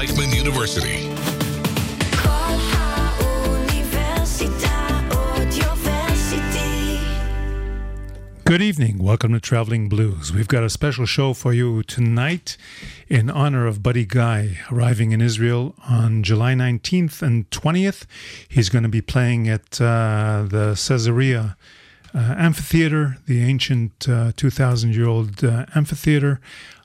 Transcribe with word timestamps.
Reichman 0.00 0.34
University. 0.34 1.10
Good 8.44 8.62
evening. 8.62 8.96
Welcome 8.96 9.34
to 9.34 9.40
Traveling 9.40 9.90
Blues. 9.90 10.32
We've 10.32 10.48
got 10.48 10.62
a 10.62 10.70
special 10.70 11.04
show 11.04 11.34
for 11.34 11.52
you 11.52 11.82
tonight 11.82 12.56
in 13.08 13.28
honor 13.28 13.66
of 13.66 13.82
Buddy 13.82 14.06
Guy 14.06 14.56
arriving 14.72 15.12
in 15.12 15.20
Israel 15.20 15.74
on 15.86 16.22
July 16.22 16.54
19th 16.54 17.20
and 17.20 17.50
20th. 17.50 18.06
He's 18.48 18.70
going 18.70 18.84
to 18.84 18.88
be 18.88 19.02
playing 19.02 19.50
at 19.50 19.82
uh, 19.82 20.46
the 20.48 20.80
Caesarea 20.88 21.58
uh, 22.14 22.34
Amphitheater, 22.38 23.18
the 23.26 23.42
ancient 23.42 24.00
2,000 24.00 24.90
uh, 24.90 24.92
year 24.94 25.06
old 25.06 25.44
uh, 25.44 25.66
amphitheater 25.74 26.40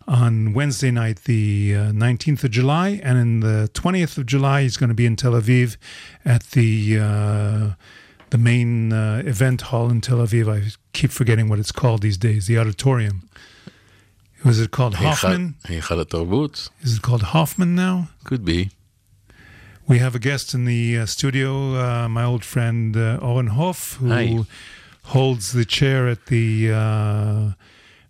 on 0.08 0.54
Wednesday 0.54 0.92
night, 0.92 1.24
the 1.24 1.76
uh, 1.76 1.80
19th 1.92 2.44
of 2.44 2.52
July, 2.52 3.00
and 3.04 3.18
in 3.18 3.40
the 3.40 3.70
20th 3.74 4.18
of 4.18 4.26
July, 4.26 4.62
he's 4.62 4.78
going 4.78 4.90
to 4.90 4.96
be 4.96 5.06
in 5.06 5.16
Tel 5.16 5.32
Aviv 5.34 5.78
at 6.24 6.44
the 6.52 7.00
uh, 7.00 7.70
the 8.30 8.38
main 8.38 8.94
uh, 8.94 9.24
event 9.26 9.62
hall 9.62 9.90
in 9.90 10.02
Tel 10.02 10.18
Aviv. 10.18 10.52
I 10.52 10.72
keep 10.94 11.12
forgetting 11.12 11.50
what 11.50 11.60
it's 11.60 11.72
called 11.72 12.02
these 12.02 12.18
days. 12.18 12.48
The 12.48 12.58
auditorium. 12.58 13.30
Was 14.44 14.60
it 14.60 14.70
called 14.70 14.96
Hoffman? 14.96 15.56
Is 16.82 16.98
it 16.98 17.02
called 17.02 17.24
Hoffman 17.24 17.74
now? 17.74 18.10
Could 18.24 18.46
be. 18.46 18.70
We 19.88 20.00
have 20.00 20.14
a 20.16 20.20
guest 20.20 20.54
in 20.54 20.66
the 20.66 21.00
uh, 21.00 21.06
studio, 21.08 21.76
uh, 21.76 22.08
my 22.10 22.24
old 22.24 22.44
friend 22.44 22.96
uh, 22.96 23.18
Oren 23.22 23.48
Hoff, 23.48 23.94
who 23.98 24.10
Hi. 24.10 24.40
holds 25.04 25.52
the 25.52 25.66
chair 25.66 26.08
at 26.08 26.28
the 26.28 26.72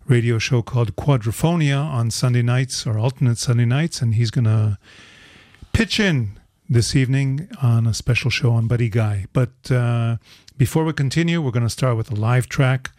radio 0.08 0.38
show 0.38 0.62
called 0.62 0.94
Quadrophonia 0.96 1.82
on 1.82 2.10
Sunday 2.10 2.42
nights 2.42 2.86
or 2.86 2.98
alternate 2.98 3.38
Sunday 3.38 3.64
nights, 3.64 4.00
and 4.00 4.14
he's 4.14 4.30
going 4.30 4.44
to 4.44 4.78
pitch 5.72 5.98
in 5.98 6.38
this 6.68 6.94
evening 6.94 7.48
on 7.62 7.86
a 7.86 7.94
special 7.94 8.30
show 8.30 8.52
on 8.52 8.66
Buddy 8.66 8.88
Guy. 8.88 9.26
But 9.32 9.70
uh, 9.70 10.16
before 10.56 10.84
we 10.84 10.92
continue, 10.92 11.40
we're 11.40 11.50
going 11.50 11.66
to 11.66 11.70
start 11.70 11.96
with 11.96 12.10
a 12.10 12.14
live 12.14 12.48
track 12.48 12.92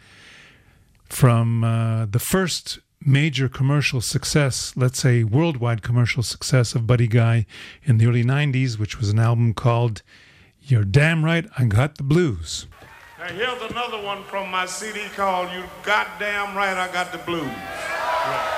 from 1.08 1.64
uh, 1.64 2.06
the 2.06 2.18
first 2.18 2.78
major 3.00 3.48
commercial 3.48 4.00
success, 4.00 4.74
let's 4.76 5.00
say 5.00 5.24
worldwide 5.24 5.82
commercial 5.82 6.22
success 6.22 6.74
of 6.74 6.86
Buddy 6.86 7.08
Guy 7.08 7.46
in 7.84 7.98
the 7.98 8.06
early 8.06 8.24
90s, 8.24 8.78
which 8.78 8.98
was 8.98 9.08
an 9.08 9.18
album 9.18 9.54
called 9.54 10.02
You're 10.60 10.84
Damn 10.84 11.24
Right, 11.24 11.46
I 11.56 11.64
Got 11.64 11.96
the 11.96 12.02
Blues. 12.02 12.66
Now 13.18 13.26
here's 13.26 13.70
another 13.72 14.00
one 14.00 14.22
from 14.22 14.48
my 14.48 14.64
CD 14.66 15.00
called 15.16 15.50
You 15.52 15.64
Goddamn 15.82 16.56
Right 16.56 16.76
I 16.76 16.86
Got 16.92 17.10
the 17.10 17.18
Blues. 17.18 17.42
want 17.42 18.57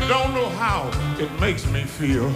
you 0.00 0.08
don't 0.08 0.34
know 0.34 0.48
how 0.50 0.90
it 1.18 1.30
makes 1.40 1.66
me 1.70 1.82
feel. 1.82 2.30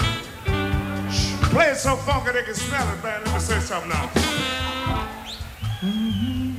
Play 1.51 1.67
it 1.67 1.77
so 1.77 1.95
funky 1.95 2.33
they 2.33 2.43
can 2.43 2.55
smell 2.55 2.91
it, 2.91 3.03
man. 3.03 3.23
Let 3.25 3.35
me 3.35 3.41
say 3.41 3.61
something 3.61 3.91
now. 3.91 4.07
Mm-hmm. 5.83 6.55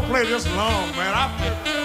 Play 0.08 0.26
this 0.26 0.46
long, 0.56 0.90
man. 0.96 1.14
I, 1.14 1.83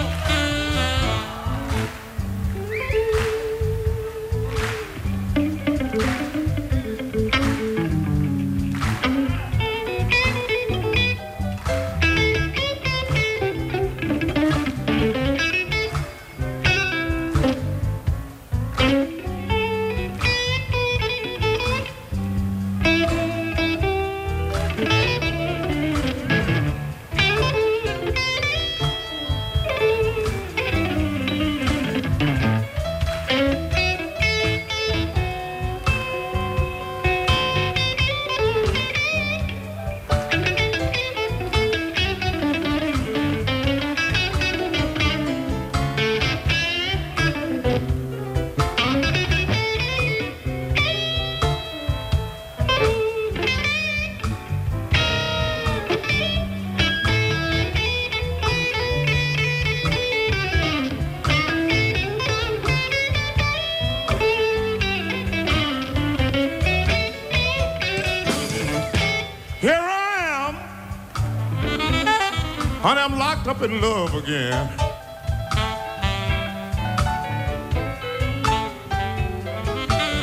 Honey, 72.88 73.02
I'm 73.02 73.18
locked 73.18 73.46
up 73.46 73.60
in 73.60 73.82
love 73.82 74.14
again. 74.14 74.66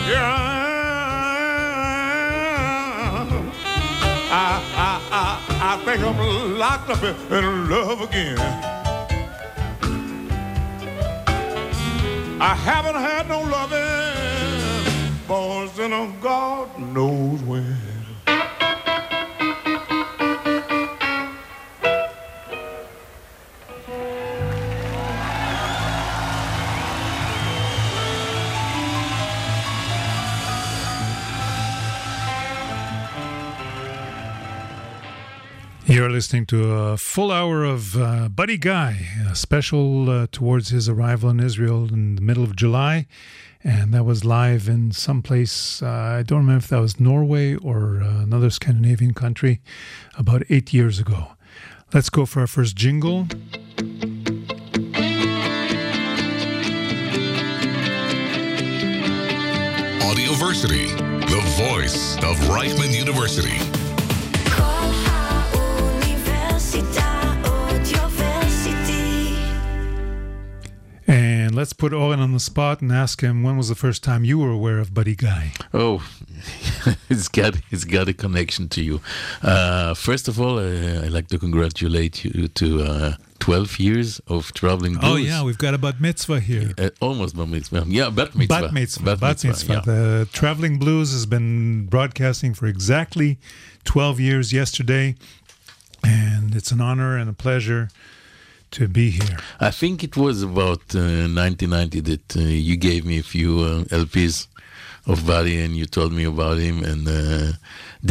Here 0.07 0.17
I. 0.17 0.65
I, 4.31 5.01
I, 5.11 5.41
I, 5.61 5.85
think 5.85 6.01
I'm 6.01 6.57
locked 6.57 6.89
up 6.89 7.03
in, 7.03 7.15
in 7.37 7.69
love 7.69 8.01
again. 8.01 8.39
I 12.41 12.55
haven't 12.55 12.95
had 12.95 13.27
no 13.29 13.41
loving, 13.41 15.13
boys, 15.27 15.77
in 15.77 15.93
a 15.93 16.11
God 16.19 16.79
knows 16.79 17.43
when. 17.43 17.74
You're 36.05 36.11
listening 36.11 36.45
to 36.47 36.71
a 36.71 36.97
full 36.97 37.31
hour 37.31 37.63
of 37.63 37.97
uh, 37.97 38.29
Buddy 38.29 38.59
Guy, 38.59 39.07
a 39.27 39.33
special 39.33 40.07
uh, 40.07 40.27
towards 40.31 40.69
his 40.69 40.87
arrival 40.87 41.31
in 41.31 41.39
Israel 41.39 41.91
in 41.91 42.13
the 42.15 42.21
middle 42.21 42.43
of 42.43 42.55
July. 42.55 43.07
And 43.63 43.91
that 43.95 44.03
was 44.03 44.23
live 44.23 44.69
in 44.69 44.91
some 44.91 45.23
place, 45.23 45.81
uh, 45.81 45.87
I 46.19 46.21
don't 46.21 46.41
remember 46.41 46.59
if 46.59 46.67
that 46.67 46.79
was 46.79 46.99
Norway 46.99 47.55
or 47.55 48.03
uh, 48.03 48.21
another 48.21 48.51
Scandinavian 48.51 49.15
country, 49.15 49.61
about 50.15 50.43
eight 50.47 50.71
years 50.73 50.99
ago. 50.99 51.29
Let's 51.91 52.11
go 52.11 52.27
for 52.27 52.41
our 52.41 52.47
first 52.47 52.75
jingle. 52.75 53.23
Audioversity, 60.05 60.85
the 61.27 61.41
voice 61.65 62.17
of 62.17 62.37
Reichman 62.47 62.95
University. 62.95 63.84
And 71.55 71.59
let's 71.61 71.71
put 71.71 71.93
Oren 71.93 72.19
on 72.19 72.33
the 72.33 72.39
spot 72.41 72.81
and 72.81 72.91
ask 72.91 73.21
him 73.21 73.41
when 73.41 73.55
was 73.55 73.69
the 73.69 73.75
first 73.75 74.03
time 74.03 74.25
you 74.25 74.37
were 74.39 74.51
aware 74.51 74.77
of 74.77 74.93
Buddy 74.93 75.15
Guy? 75.15 75.53
Oh, 75.73 76.05
it's 77.09 77.29
got 77.29 77.55
it's 77.71 77.85
got 77.85 78.09
a 78.09 78.13
connection 78.13 78.67
to 78.67 78.83
you. 78.83 78.99
Uh, 79.41 79.93
first 79.93 80.27
of 80.27 80.37
all, 80.37 80.59
uh, 80.59 81.05
I'd 81.05 81.13
like 81.13 81.29
to 81.29 81.39
congratulate 81.39 82.25
you 82.25 82.49
to 82.49 82.81
uh, 82.81 83.13
12 83.39 83.79
years 83.79 84.19
of 84.27 84.51
traveling. 84.51 84.95
Blues. 84.95 85.11
Oh, 85.13 85.15
yeah, 85.15 85.45
we've 85.45 85.57
got 85.57 85.73
a 85.73 85.77
bat 85.77 86.01
mitzvah 86.01 86.41
here. 86.41 86.73
Uh, 86.77 86.89
almost 86.99 87.37
bat 87.37 87.47
mitzvah. 87.47 87.85
Yeah, 87.87 88.09
bat 88.09 88.35
mitzvah. 88.35 88.61
Bat 88.63 88.73
mitzvah. 88.73 89.15
Bat 89.15 89.45
mitzvah. 89.45 89.73
yeah. 89.75 89.79
The 89.79 90.27
Traveling 90.33 90.77
Blues 90.77 91.13
has 91.13 91.25
been 91.25 91.85
broadcasting 91.85 92.53
for 92.53 92.65
exactly 92.65 93.37
12 93.85 94.19
years 94.19 94.51
yesterday. 94.51 95.15
And 96.03 96.53
it's 96.53 96.73
an 96.73 96.81
honor 96.81 97.15
and 97.15 97.29
a 97.29 97.33
pleasure 97.33 97.87
to 98.77 98.87
be 98.87 99.07
here. 99.19 99.37
I 99.59 99.71
think 99.71 100.03
it 100.03 100.15
was 100.25 100.37
about 100.43 100.83
uh, 100.95 101.27
1990 101.27 101.99
that 102.11 102.27
uh, 102.37 102.39
you 102.69 102.75
gave 102.89 103.01
me 103.05 103.17
a 103.19 103.23
few 103.35 103.51
uh, 103.59 103.83
LPs 104.03 104.47
of 105.07 105.17
Buddy 105.25 105.57
and 105.63 105.71
you 105.79 105.85
told 105.85 106.11
me 106.19 106.23
about 106.25 106.57
him. 106.57 106.83
And 106.91 107.07
uh, 107.07 107.53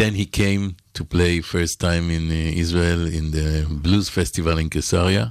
then 0.01 0.13
he 0.15 0.27
came 0.27 0.63
to 0.95 1.05
play 1.05 1.41
first 1.41 1.81
time 1.81 2.05
in 2.11 2.25
uh, 2.31 2.35
Israel 2.65 3.03
in 3.19 3.31
the 3.33 3.49
Blues 3.85 4.09
Festival 4.09 4.57
in 4.59 4.69
Caesarea. 4.71 5.27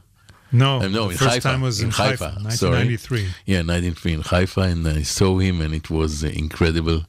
No, 0.52 0.72
Uh, 0.82 0.88
no, 0.88 1.04
the 1.10 1.18
first 1.18 1.32
Haifa. 1.32 1.50
time 1.50 1.62
was 1.70 1.78
in 1.86 1.90
Haifa, 1.90 2.30
sorry. 2.62 2.86
1993. 2.86 3.22
Yeah, 3.54 3.62
1993 3.66 4.13
in 4.13 4.22
Haifa, 4.22 4.62
and 4.74 4.88
I 4.88 5.02
saw 5.02 5.32
him, 5.40 5.56
and 5.62 5.74
it 5.74 5.88
was 5.90 6.24
uh, 6.24 6.28
incredible. 6.44 7.00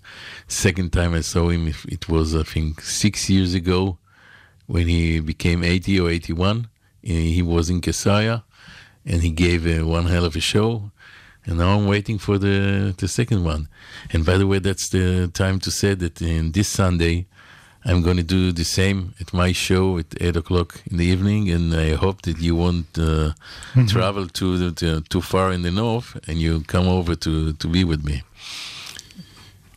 Second 0.49 0.89
time 0.99 1.13
I 1.13 1.21
saw 1.21 1.45
him, 1.55 1.63
it 1.97 2.05
was 2.09 2.35
I 2.35 2.45
think 2.55 2.81
six 2.81 3.29
years 3.29 3.53
ago, 3.53 3.99
when 4.67 4.87
he 4.89 5.21
became 5.21 5.63
80 5.63 6.01
or 6.01 6.09
81. 6.11 6.69
He 7.05 7.33
he 7.37 7.43
was 7.43 7.69
in 7.71 7.81
Kesaya, 7.81 8.37
and 9.11 9.19
he 9.27 9.31
gave 9.45 9.61
uh, 9.67 9.87
one 9.97 10.07
hell 10.13 10.25
of 10.25 10.35
a 10.37 10.41
show. 10.41 10.91
And 11.47 11.59
now 11.59 11.71
I'm 11.77 11.87
waiting 11.95 12.19
for 12.27 12.37
the 12.39 12.57
the 13.03 13.09
second 13.09 13.41
one. 13.45 13.63
And 14.13 14.25
by 14.25 14.37
the 14.41 14.47
way, 14.51 14.59
that's 14.61 14.89
the 14.97 15.29
time 15.43 15.57
to 15.61 15.71
say 15.71 15.95
that 16.03 16.21
in 16.23 16.53
this 16.53 16.69
Sunday, 16.69 17.17
I'm 17.89 18.01
going 18.07 18.17
to 18.17 18.29
do 18.39 18.51
the 18.53 18.65
same 18.65 18.99
at 19.21 19.29
my 19.35 19.53
show 19.53 19.99
at 19.99 20.07
eight 20.25 20.37
o'clock 20.37 20.69
in 20.91 20.97
the 20.97 21.05
evening, 21.15 21.51
and 21.55 21.75
I 21.75 21.89
hope 22.05 22.19
that 22.23 22.39
you 22.47 22.55
won't 22.57 22.93
uh, 22.99 23.33
travel 23.93 24.27
to, 24.39 24.47
the, 24.63 24.71
to 24.81 25.01
too 25.13 25.21
far 25.21 25.53
in 25.53 25.61
the 25.63 25.71
north, 25.71 26.09
and 26.27 26.39
you 26.45 26.63
come 26.75 26.89
over 26.99 27.15
to 27.27 27.33
to 27.53 27.67
be 27.69 27.83
with 27.85 28.03
me. 28.11 28.17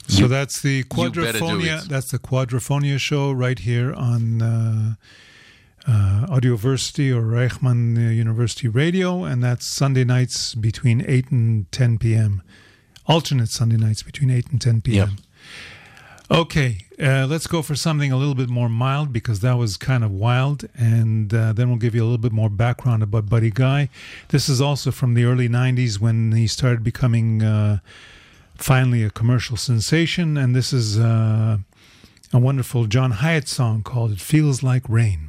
So 0.08 0.20
You- 0.22 0.28
that's 0.30 0.62
the 0.62 0.84
Quadrophonia. 0.86 1.78
That's 1.94 2.12
the 2.12 2.20
Quadrophonia 2.30 2.98
show 2.98 3.26
right 3.46 3.60
here 3.60 3.94
on 3.94 4.42
uh, 4.42 4.96
uh, 5.88 6.26
Audioversity 6.30 7.16
or 7.16 7.22
Reichman 7.22 7.98
uh, 7.98 8.12
University 8.12 8.68
Radio, 8.68 9.24
and 9.24 9.44
that's 9.44 9.66
Sunday 9.68 10.04
nights 10.04 10.54
between 10.54 11.04
eight 11.08 11.32
and 11.32 11.72
ten 11.72 11.98
p.m. 11.98 12.42
Alternate 13.06 13.50
Sunday 13.50 13.78
nights 13.78 14.04
between 14.04 14.30
eight 14.30 14.48
and 14.52 14.62
ten 14.62 14.82
p.m. 14.82 15.10
Yep. 15.10 15.20
Okay, 16.30 16.80
uh, 17.02 17.26
let's 17.26 17.48
go 17.48 17.62
for 17.62 17.74
something 17.74 18.12
a 18.12 18.18
little 18.18 18.36
bit 18.36 18.50
more 18.50 18.68
mild 18.68 19.14
because 19.14 19.40
that 19.40 19.54
was 19.54 19.78
kind 19.78 20.04
of 20.04 20.12
wild, 20.12 20.68
and 20.76 21.34
uh, 21.34 21.54
then 21.54 21.70
we'll 21.70 21.78
give 21.78 21.96
you 21.96 22.02
a 22.02 22.06
little 22.06 22.18
bit 22.18 22.34
more 22.34 22.50
background 22.50 23.02
about 23.02 23.30
Buddy 23.30 23.50
Guy. 23.50 23.90
This 24.28 24.50
is 24.50 24.60
also 24.60 24.92
from 24.92 25.14
the 25.14 25.24
early 25.24 25.48
'90s 25.48 26.00
when 26.00 26.34
he 26.34 26.48
started 26.48 26.84
becoming. 26.84 27.44
Uh, 27.44 27.80
finally 28.58 29.04
a 29.04 29.10
commercial 29.10 29.56
sensation, 29.56 30.38
and 30.38 30.56
this 30.56 30.74
is 30.74 31.00
uh, 31.00 31.58
a 32.34 32.40
wonderful 32.40 32.86
John 32.86 33.12
Hiatt 33.12 33.48
song 33.48 33.84
called 33.84 34.12
It 34.12 34.20
Feels 34.20 34.64
Like 34.64 34.84
Rain. 34.90 35.27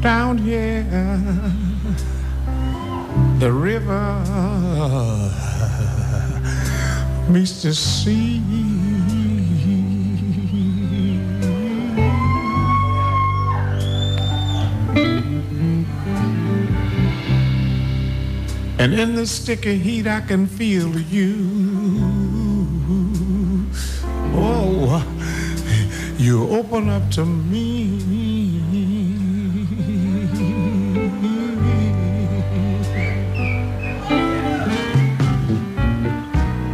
Down 0.00 0.38
here 0.38 0.82
the 3.38 3.52
river 3.52 4.16
meets 7.28 7.62
the 7.62 7.74
sea 7.74 8.79
and 18.80 18.94
in 18.94 19.14
the 19.14 19.26
sticky 19.26 19.76
heat 19.76 20.06
I 20.06 20.22
can 20.22 20.46
feel 20.46 20.98
you 20.98 21.36
oh 24.34 25.04
you 26.16 26.48
open 26.48 26.88
up 26.88 27.10
to 27.12 27.24
me. 27.26 28.00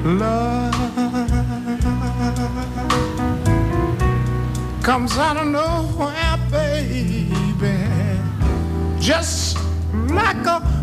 Love 0.05 0.75
comes 4.83 5.17
out 5.19 5.37
of 5.37 5.47
nowhere, 5.49 6.39
baby, 6.51 7.77
just 9.01 9.59
like 9.93 10.47
a 10.47 10.76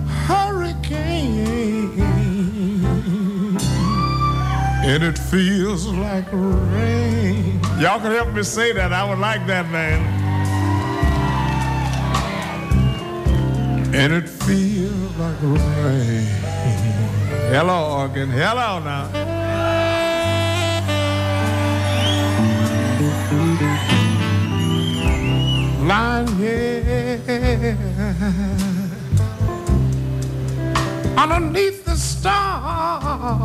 and 4.86 5.02
it 5.02 5.18
feels 5.18 5.88
like 5.88 6.26
rain. 6.32 7.60
Y'all 7.80 8.00
can 8.00 8.12
help 8.12 8.34
me 8.34 8.44
say 8.44 8.74
that. 8.74 8.92
I 8.92 9.08
would 9.10 9.20
like 9.20 9.48
that, 9.48 9.70
man. 9.70 10.02
And 13.96 14.14
it 14.14 14.28
feels 14.28 15.18
like 15.18 15.42
rain. 15.42 16.28
Hello, 17.50 18.02
organ. 18.02 18.30
Hello 18.30 18.80
now. 18.80 19.10
Lying 25.88 26.28
here 26.38 27.20
underneath 31.18 31.86
the 31.86 31.96
stars, 31.96 33.44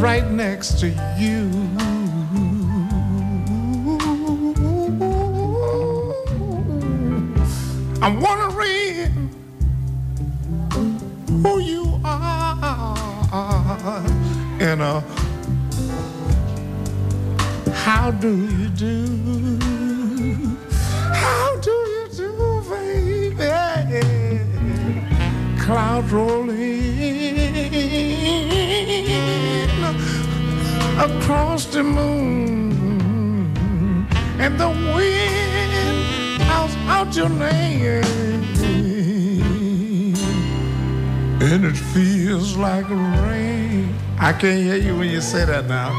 right 0.00 0.30
next 0.30 0.80
to 0.80 0.88
you. 1.18 1.50
I'm 8.00 8.18
wondering 8.18 9.28
who 11.42 11.58
you 11.58 12.00
are 12.02 12.96
and 14.58 14.80
uh, 14.80 15.02
how 17.72 18.10
do 18.10 18.34
you 18.56 18.68
do? 18.70 19.58
How 21.12 21.56
do 21.60 21.70
you 21.70 22.08
do, 22.16 22.62
baby? 22.70 23.50
Cloud 25.60 26.10
rolling 26.10 26.79
across 31.04 31.66
the 31.66 31.82
moon, 31.82 32.72
and 34.38 34.58
the 34.58 34.68
wind 34.68 36.42
howls 36.42 36.74
out 36.94 37.16
your 37.16 37.28
name, 37.28 38.04
and 41.40 41.64
it 41.64 41.76
feels 41.94 42.56
like 42.56 42.88
rain. 42.88 43.94
I 44.18 44.32
can't 44.32 44.62
hear 44.62 44.76
you 44.76 44.98
when 44.98 45.08
you 45.10 45.20
say 45.20 45.44
that 45.44 45.66
now. 45.66 45.96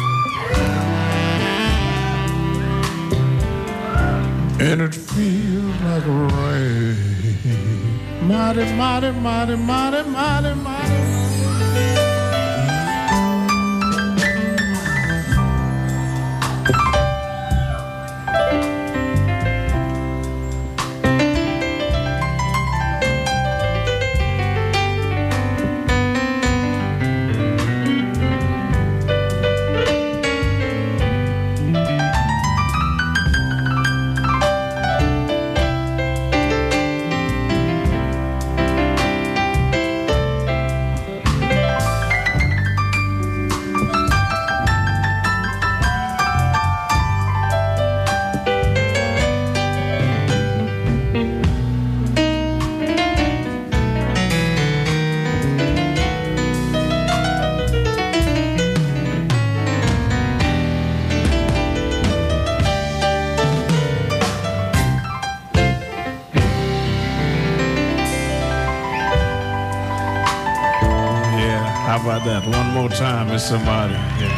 and 4.62 4.80
it 4.82 4.94
feels 4.94 5.82
like 5.82 6.06
rain. 6.06 6.96
Mighty, 8.28 8.72
mighty, 8.76 9.12
mighty, 9.12 9.56
mighty, 9.56 10.08
mighty, 10.08 10.54
mighty. 10.54 11.21
time 73.02 73.32
somebody. 73.40 73.94
Yeah. 73.94 74.30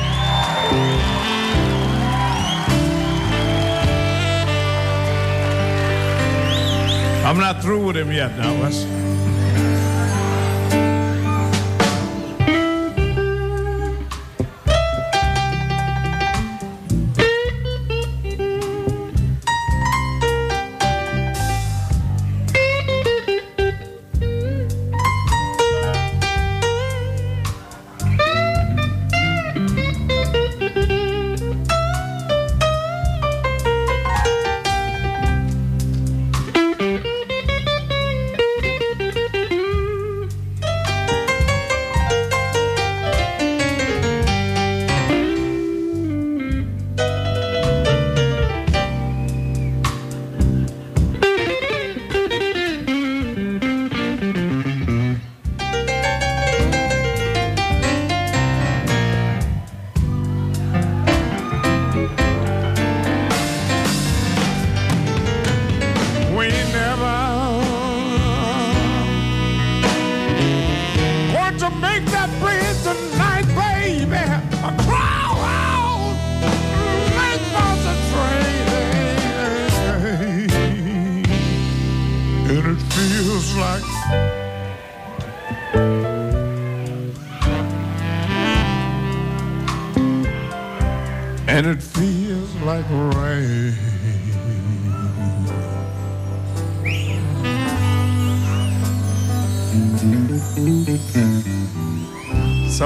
I'm 7.26 7.38
not 7.38 7.62
through 7.62 7.88
with 7.88 7.98
him 7.98 8.10
yet 8.10 8.38
now, 8.38 8.54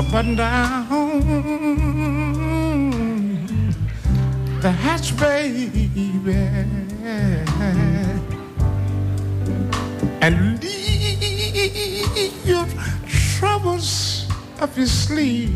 So 0.08 0.14
button 0.14 0.36
down 0.36 0.88
the 4.62 4.72
hatch, 4.72 5.18
baby, 5.18 5.90
and 10.22 10.64
leave 10.64 12.46
your 12.46 12.66
troubles 13.08 14.28
up 14.60 14.78
your 14.78 14.88
sleeve. 14.88 15.47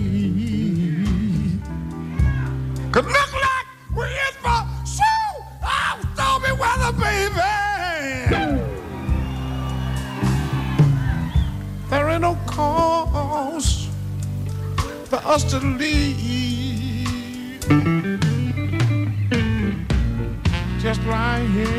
Just 20.82 21.04
right 21.04 21.46
here 21.46 21.70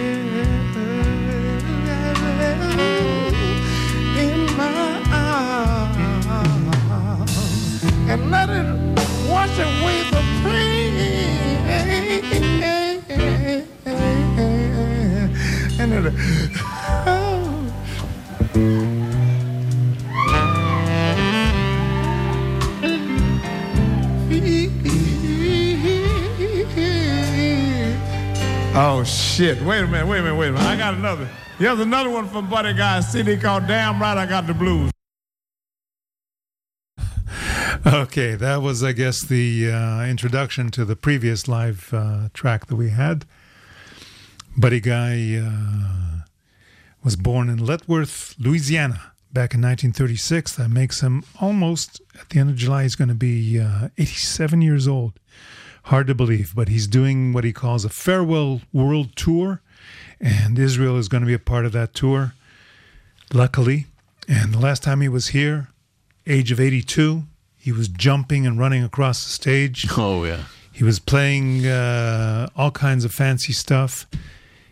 in 4.17 4.57
my 4.57 5.03
arms 5.13 6.67
and 8.09 8.31
let 8.31 8.49
it 8.49 8.65
wash 9.29 9.59
away 9.59 10.05
the 10.09 10.23
pain. 10.45 10.93
And 15.81 15.93
it, 16.07 16.62
Oh 28.75 29.05
shit! 29.05 29.61
Wait 29.61 29.81
a 29.81 29.87
minute! 29.87 30.07
Wait 30.07 30.21
a 30.21 30.23
minute! 30.23 30.39
Wait 30.39 30.49
a 30.49 30.53
minute! 30.53 30.67
I 30.67 30.77
got 30.79 30.95
another. 30.95 31.29
Here's 31.59 31.79
another 31.79 32.09
one 32.09 32.27
from 32.27 32.49
Buddy 32.49 32.73
Guy 32.73 33.01
CD 33.01 33.37
called 33.37 33.67
"Damn 33.67 34.01
Right 34.01 34.17
I 34.17 34.25
Got 34.25 34.47
the 34.47 34.55
Blues." 34.55 34.91
Okay, 37.85 38.35
that 38.37 38.63
was, 38.63 38.83
I 38.83 38.93
guess, 38.93 39.23
the 39.23 39.71
uh, 39.71 40.05
introduction 40.05 40.71
to 40.71 40.85
the 40.85 40.97
previous 40.97 41.49
live 41.49 41.91
uh, 41.93 42.29
track 42.33 42.67
that 42.67 42.77
we 42.77 42.91
had. 42.91 43.27
Buddy 44.57 44.81
Guy 44.81 45.37
uh, 45.37 46.25
was 47.05 47.17
born 47.17 47.51
in 47.51 47.59
Lettsworth, 47.59 48.37
Louisiana, 48.39 49.13
back 49.33 49.53
in 49.53 49.61
1936. 49.61 50.57
That 50.57 50.69
makes 50.69 51.01
him 51.01 51.25
almost, 51.41 52.01
at 52.19 52.31
the 52.31 52.39
end 52.39 52.51
of 52.51 52.57
July, 52.57 52.85
he's 52.85 52.95
going 52.95 53.09
to 53.09 53.15
be 53.15 53.59
uh, 53.61 53.89
87 53.99 54.63
years 54.63 54.87
old. 54.89 55.19
Hard 55.85 56.07
to 56.07 56.15
believe, 56.15 56.55
but 56.55 56.69
he's 56.69 56.87
doing 56.87 57.33
what 57.33 57.45
he 57.45 57.53
calls 57.53 57.85
a 57.85 57.89
farewell 57.89 58.61
world 58.73 59.17
tour, 59.17 59.61
and 60.21 60.59
Israel 60.59 60.97
is 60.97 61.09
going 61.09 61.23
to 61.23 61.27
be 61.27 61.35
a 61.35 61.39
part 61.39 61.67
of 61.67 61.73
that 61.73 61.93
tour, 61.93 62.35
luckily. 63.33 63.87
And 64.29 64.55
the 64.55 64.61
last 64.61 64.83
time 64.83 65.01
he 65.01 65.09
was 65.09 65.29
here, 65.29 65.69
age 66.27 66.53
of 66.53 66.61
82, 66.61 67.25
he 67.59 67.73
was 67.73 67.89
jumping 67.89 68.47
and 68.47 68.59
running 68.59 68.85
across 68.85 69.25
the 69.25 69.31
stage. 69.31 69.87
Oh 69.97 70.25
yeah. 70.25 70.45
He 70.73 70.85
was 70.85 70.99
playing 70.99 71.67
uh, 71.67 72.49
all 72.57 72.71
kinds 72.71 73.05
of 73.05 73.13
fancy 73.13 73.53
stuff. 73.53 74.07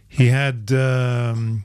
He 0.08 0.28
had 0.28 0.72
um, 0.72 1.64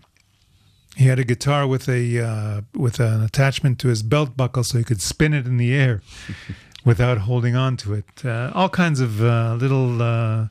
he 0.96 1.06
had 1.06 1.20
a 1.20 1.24
guitar 1.24 1.66
with 1.66 1.88
a 1.88 2.20
uh, 2.20 2.62
with 2.74 3.00
an 3.00 3.24
attachment 3.24 3.80
to 3.80 3.88
his 3.88 4.04
belt 4.04 4.36
buckle, 4.36 4.64
so 4.64 4.78
he 4.78 4.84
could 4.84 5.02
spin 5.02 5.34
it 5.34 5.46
in 5.46 5.56
the 5.58 5.74
air 5.74 6.02
without 6.86 7.18
holding 7.20 7.56
on 7.56 7.76
to 7.78 7.94
it. 7.94 8.24
Uh, 8.24 8.52
all 8.54 8.70
kinds 8.70 9.02
of 9.02 9.22
uh, 9.22 9.56
little 9.60 10.02
uh, 10.02 10.48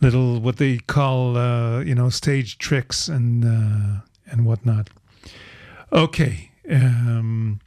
little 0.00 0.40
what 0.40 0.56
they 0.56 0.78
call 0.78 1.36
uh, 1.36 1.80
you 1.80 1.94
know 1.94 2.08
stage 2.08 2.56
tricks 2.56 3.08
and 3.08 3.44
uh, 3.44 4.00
and 4.30 4.46
whatnot. 4.46 4.88
Okay. 5.92 6.52
Um, 6.70 7.60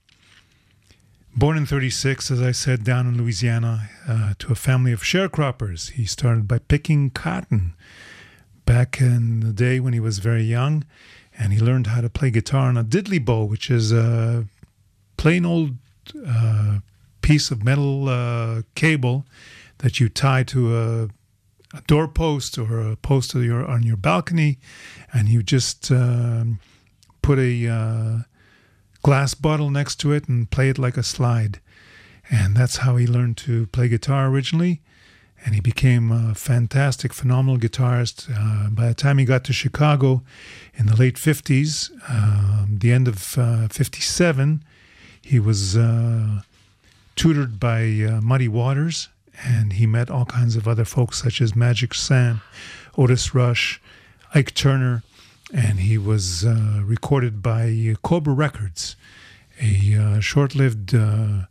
Born 1.35 1.57
in 1.57 1.65
36, 1.65 2.29
as 2.29 2.43
I 2.43 2.51
said, 2.51 2.83
down 2.83 3.07
in 3.07 3.17
Louisiana, 3.17 3.89
uh, 4.07 4.33
to 4.37 4.51
a 4.51 4.55
family 4.55 4.91
of 4.91 5.01
sharecroppers. 5.01 5.93
He 5.93 6.05
started 6.05 6.47
by 6.47 6.59
picking 6.59 7.09
cotton 7.09 7.73
back 8.67 9.01
in 9.01 9.39
the 9.39 9.51
day 9.51 9.79
when 9.79 9.93
he 9.93 9.99
was 9.99 10.19
very 10.19 10.43
young, 10.43 10.85
and 11.35 11.51
he 11.51 11.59
learned 11.59 11.87
how 11.87 12.01
to 12.01 12.09
play 12.09 12.29
guitar 12.29 12.67
on 12.67 12.77
a 12.77 12.83
diddley 12.83 13.23
bow, 13.23 13.45
which 13.45 13.71
is 13.71 13.91
a 13.91 14.45
plain 15.17 15.43
old 15.43 15.71
uh, 16.23 16.79
piece 17.23 17.49
of 17.49 17.63
metal 17.63 18.07
uh, 18.07 18.61
cable 18.75 19.25
that 19.79 19.99
you 19.99 20.09
tie 20.09 20.43
to 20.43 20.77
a, 20.77 21.03
a 21.73 21.81
doorpost 21.87 22.59
or 22.59 22.79
a 22.79 22.95
post 22.95 23.33
your, 23.33 23.65
on 23.65 23.81
your 23.81 23.97
balcony, 23.97 24.59
and 25.11 25.27
you 25.27 25.41
just 25.41 25.89
um, 25.91 26.59
put 27.23 27.39
a 27.39 27.67
uh, 27.67 28.17
glass 29.01 29.33
bottle 29.33 29.71
next 29.71 29.95
to 29.95 30.11
it 30.11 30.27
and 30.27 30.51
play 30.51 30.69
it 30.69 30.77
like 30.77 30.97
a 30.97 31.03
slide. 31.03 31.59
And 32.29 32.55
that's 32.55 32.77
how 32.77 32.97
he 32.97 33.07
learned 33.07 33.37
to 33.37 33.65
play 33.67 33.87
guitar 33.87 34.27
originally. 34.27 34.81
And 35.45 35.55
he 35.55 35.61
became 35.61 36.09
a 36.09 36.35
fantastic, 36.35 37.11
phenomenal 37.11 37.57
guitarist. 37.57 38.29
Uh, 38.33 38.69
by 38.69 38.87
the 38.87 38.93
time 38.93 39.17
he 39.17 39.25
got 39.25 39.43
to 39.45 39.53
Chicago 39.53 40.23
in 40.75 40.85
the 40.85 40.95
late 40.95 41.15
50s, 41.15 41.91
um, 42.09 42.77
the 42.79 42.93
end 42.93 43.09
of 43.09 43.37
uh, 43.37 43.67
57, 43.67 44.63
he 45.21 45.39
was 45.39 45.75
uh, 45.75 46.41
tutored 47.15 47.59
by 47.59 47.83
uh, 47.83 48.21
Muddy 48.21 48.47
Waters. 48.47 49.09
And 49.43 49.73
he 49.73 49.87
met 49.87 50.09
all 50.09 50.25
kinds 50.25 50.55
of 50.55 50.67
other 50.67 50.85
folks, 50.85 51.21
such 51.21 51.41
as 51.41 51.55
Magic 51.55 51.93
Sam, 51.93 52.41
Otis 52.97 53.33
Rush, 53.33 53.81
Ike 54.35 54.53
Turner, 54.53 55.03
and 55.53 55.79
he 55.79 55.97
was 55.97 56.45
uh, 56.45 56.81
recorded 56.83 57.41
by 57.41 57.95
Cobra 58.03 58.33
Records, 58.33 58.95
a 59.61 59.95
uh, 59.95 60.19
short-lived 60.19 60.93
uh, 60.93 61.45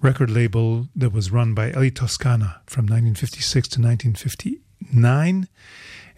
record 0.00 0.30
label 0.30 0.88
that 0.96 1.12
was 1.12 1.30
run 1.30 1.54
by 1.54 1.70
Eli 1.70 1.90
Toscano 1.90 2.54
from 2.66 2.84
1956 2.86 3.68
to 3.68 3.80
1959, 3.80 5.48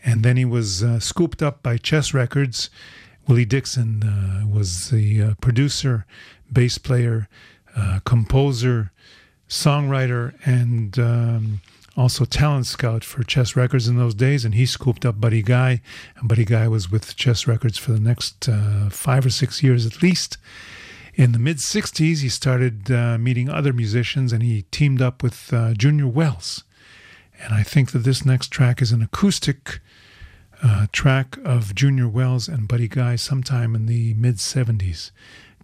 and 0.05 0.23
then 0.23 0.37
he 0.37 0.45
was 0.45 0.83
uh, 0.83 0.99
scooped 0.99 1.43
up 1.43 1.63
by 1.63 1.77
Chess 1.77 2.15
Records, 2.15 2.71
Willie 3.29 3.45
Dixon 3.45 4.03
uh, 4.03 4.47
was 4.47 4.91
the 4.91 5.23
uh, 5.23 5.35
producer, 5.41 6.07
bass 6.53 6.79
player, 6.79 7.29
uh, 7.77 8.01
composer, 8.05 8.93
songwriter, 9.49 10.35
and 10.45 10.99
um, 10.99 11.61
also 11.97 12.25
talent 12.25 12.67
scout 12.67 13.05
for 13.05 13.23
Chess 13.23 13.55
Records 13.57 13.89
in 13.89 13.97
those 13.97 14.15
days. 14.15 14.45
And 14.45 14.55
he 14.55 14.67
scooped 14.67 15.05
up 15.05 15.21
Buddy 15.21 15.43
Guy, 15.43 15.81
and 16.17 16.29
Buddy 16.29 16.45
Guy 16.45 16.69
was 16.69 16.91
with 16.91 17.17
Chess 17.17 17.47
Records 17.47 17.79
for 17.79 17.93
the 17.93 18.01
next 18.01 18.49
uh, 18.49 18.89
five 18.91 19.27
or 19.27 19.31
six 19.31 19.63
years 19.63 19.87
at 19.87 20.03
least. 20.03 20.39
In 21.15 21.33
the 21.33 21.39
mid 21.39 21.59
60s, 21.59 22.23
he 22.23 22.29
started 22.31 22.91
uh, 22.91 23.19
meeting 23.19 23.51
other 23.51 23.75
musicians 23.75 24.33
and 24.33 24.43
he 24.43 24.63
teamed 24.71 25.03
up 25.03 25.23
with 25.23 25.53
uh, 25.53 25.75
Junior 25.75 26.07
Wells. 26.07 26.65
And 27.43 27.53
I 27.53 27.63
think 27.63 27.91
that 27.91 28.01
this 28.01 28.25
next 28.25 28.49
track 28.49 28.81
is 28.81 28.93
an 28.93 29.03
acoustic 29.03 29.81
uh, 30.63 30.87
track 30.93 31.39
of 31.45 31.75
Junior 31.75 32.09
Wells 32.09 32.49
and 32.49 32.69
Buddy 32.69 32.89
Guy 32.89 33.17
sometime 33.17 33.75
in 33.75 33.87
the 33.87 34.15
mid 34.15 34.37
70s. 34.37 35.11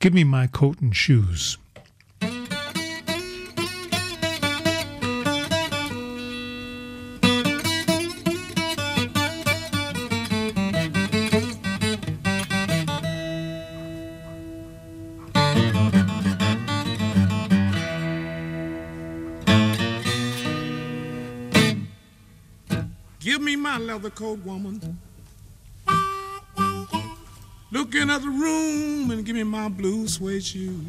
Give 0.01 0.13
me 0.13 0.25
my 0.25 0.47
coat 0.47 0.81
and 0.81 0.95
shoes. 0.95 1.57
Leather 23.89 24.11
coat, 24.11 24.39
woman. 24.45 24.99
Look 27.71 27.95
in 27.95 28.09
the 28.09 28.21
room 28.21 29.11
and 29.11 29.25
give 29.25 29.35
me 29.35 29.45
my 29.45 29.71
blue 29.71 30.07
suede 30.07 30.45
shoes. 30.45 30.85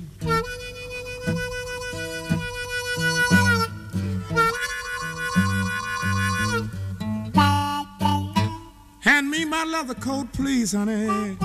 Hand 9.00 9.32
me 9.32 9.46
my 9.46 9.64
leather 9.64 9.94
coat, 9.94 10.34
please, 10.34 10.74
honey. 10.74 11.38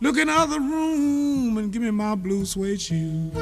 Look 0.00 0.16
in 0.16 0.28
the 0.28 0.32
other 0.32 0.60
room 0.60 1.58
and 1.58 1.72
give 1.72 1.82
me 1.82 1.90
my 1.90 2.14
blue 2.14 2.44
suede 2.44 2.80
shoes. 2.80 3.34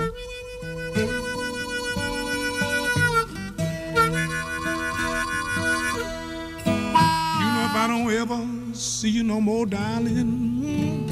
Don't 7.97 8.13
ever 8.13 8.75
see 8.75 9.09
you 9.09 9.23
no 9.23 9.41
more, 9.41 9.65
darling, 9.65 11.11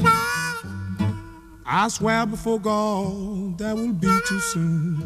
I 1.65 1.87
swear 1.87 2.27
before 2.27 2.59
God 2.59 3.57
that 3.57 3.75
will 3.75 3.91
be 3.93 4.07
too 4.27 4.39
soon. 4.39 5.01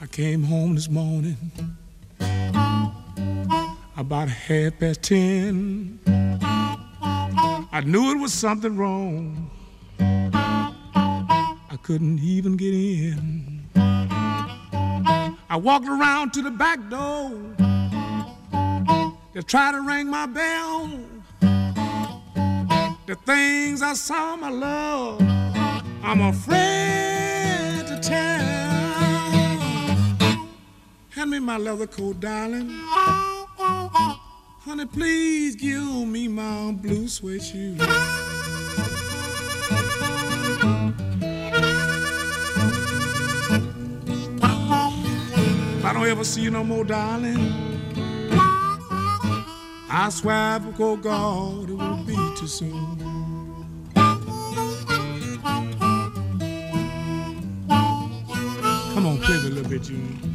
I 0.00 0.06
came 0.10 0.42
home 0.44 0.74
this 0.74 0.88
morning 0.88 1.36
about 3.98 4.28
half 4.28 4.78
past 4.78 5.02
ten. 5.02 5.98
I 7.74 7.82
knew 7.84 8.12
it 8.12 8.18
was 8.18 8.32
something 8.32 8.76
wrong. 8.76 9.41
Couldn't 11.82 12.20
even 12.20 12.56
get 12.56 12.72
in. 12.72 13.68
I 15.50 15.56
walked 15.56 15.88
around 15.88 16.32
to 16.34 16.42
the 16.42 16.50
back 16.52 16.78
door 16.88 17.30
to 19.34 19.42
try 19.42 19.72
to 19.72 19.80
ring 19.80 20.06
my 20.08 20.26
bell. 20.26 20.88
The 21.40 23.16
things 23.26 23.82
I 23.82 23.94
saw 23.94 24.36
my 24.36 24.50
love, 24.50 25.20
I'm 26.04 26.20
afraid 26.20 27.84
to 27.88 27.98
tell. 28.00 28.40
Hand 31.10 31.30
me 31.30 31.40
my 31.40 31.58
leather 31.58 31.88
coat, 31.88 32.20
darling. 32.20 32.70
Honey, 34.64 34.86
please 34.86 35.56
give 35.56 36.06
me 36.06 36.28
my 36.28 36.70
blue 36.72 37.08
suede 37.08 37.42
shoes. 37.42 38.31
Don't 46.02 46.10
ever 46.10 46.24
see 46.24 46.40
you 46.40 46.50
no 46.50 46.64
more, 46.64 46.82
darling, 46.82 47.38
I 49.88 50.08
swear 50.10 50.58
before 50.58 50.96
God 50.96 51.70
it 51.70 51.76
will 51.76 52.04
be 52.04 52.16
too 52.36 52.48
soon. 52.48 52.98
Come 58.94 59.06
on, 59.06 59.18
play 59.18 59.36
a 59.36 59.38
little 59.38 59.70
bit, 59.70 59.82
June. 59.84 60.31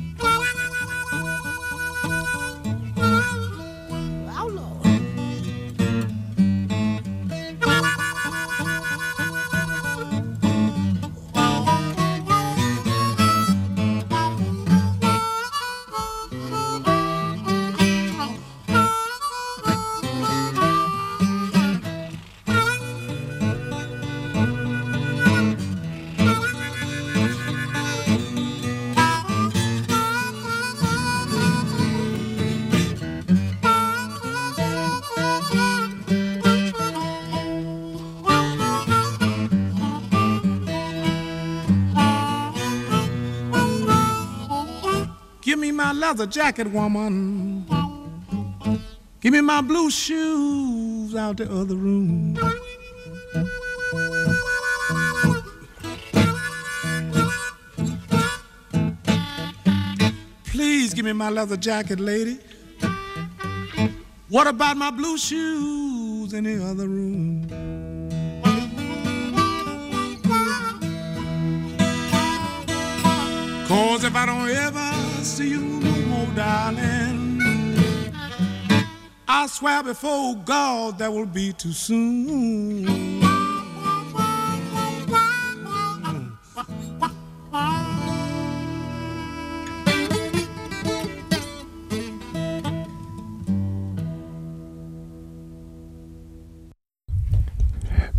Leather 46.08 46.26
jacket, 46.26 46.68
woman. 46.68 47.66
Give 49.20 49.34
me 49.34 49.42
my 49.42 49.60
blue 49.60 49.92
shoes 49.92 51.14
out 51.14 51.36
the 51.36 51.52
other 51.52 51.76
room. 51.76 52.34
Please 60.46 60.94
give 60.94 61.04
me 61.04 61.12
my 61.12 61.30
leather 61.30 61.58
jacket, 61.58 62.00
lady. 62.00 62.40
What 64.30 64.48
about 64.48 64.78
my 64.78 64.92
blue 64.92 65.18
shoes 65.18 66.32
in 66.32 66.46
the 66.46 66.64
other 66.64 66.88
room? 66.88 67.50
Cause 73.68 74.06
if 74.06 74.16
I 74.16 74.26
don't 74.26 74.50
ever 74.50 74.94
see 75.22 75.50
you 75.50 75.97
darling, 76.38 77.42
I 79.28 79.48
swear 79.48 79.82
before 79.82 80.36
God 80.36 81.00
that 81.00 81.12
will 81.12 81.26
be 81.26 81.52
too 81.52 81.72
soon. 81.72 82.86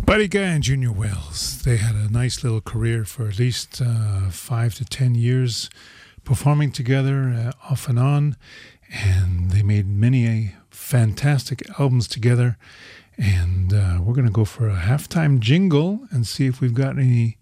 Buddy 0.03 0.27
Guy 0.27 0.39
and 0.41 0.61
Junior 0.61 0.91
Wells, 0.91 1.61
they 1.63 1.77
had 1.77 1.95
a 1.95 2.11
nice 2.11 2.43
little 2.43 2.59
career 2.59 3.05
for 3.05 3.29
at 3.29 3.39
least 3.39 3.81
uh, 3.81 4.29
five 4.29 4.75
to 4.75 4.83
ten 4.83 5.15
years 5.15 5.69
performing 6.29 6.71
together 6.71 7.33
uh, 7.35 7.71
off 7.71 7.89
and 7.89 7.97
on, 7.97 8.37
and 8.93 9.49
they 9.49 9.63
made 9.63 9.87
many 9.87 10.53
fantastic 10.69 11.67
albums 11.79 12.07
together. 12.07 12.55
And 13.17 13.73
uh, 13.73 13.97
we're 14.03 14.13
going 14.13 14.27
to 14.27 14.31
go 14.31 14.45
for 14.45 14.69
a 14.69 14.75
halftime 14.75 15.39
jingle 15.39 16.01
and 16.11 16.27
see 16.27 16.45
if 16.45 16.61
we've 16.61 16.75
got 16.75 16.99
any 16.99 17.39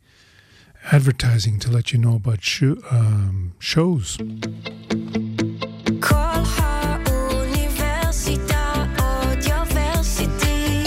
advertising 0.94 1.60
to 1.60 1.70
let 1.70 1.92
you 1.92 2.00
know 2.00 2.16
about 2.16 2.42
sh- 2.42 2.80
um, 2.90 3.56
shows. 3.60 4.16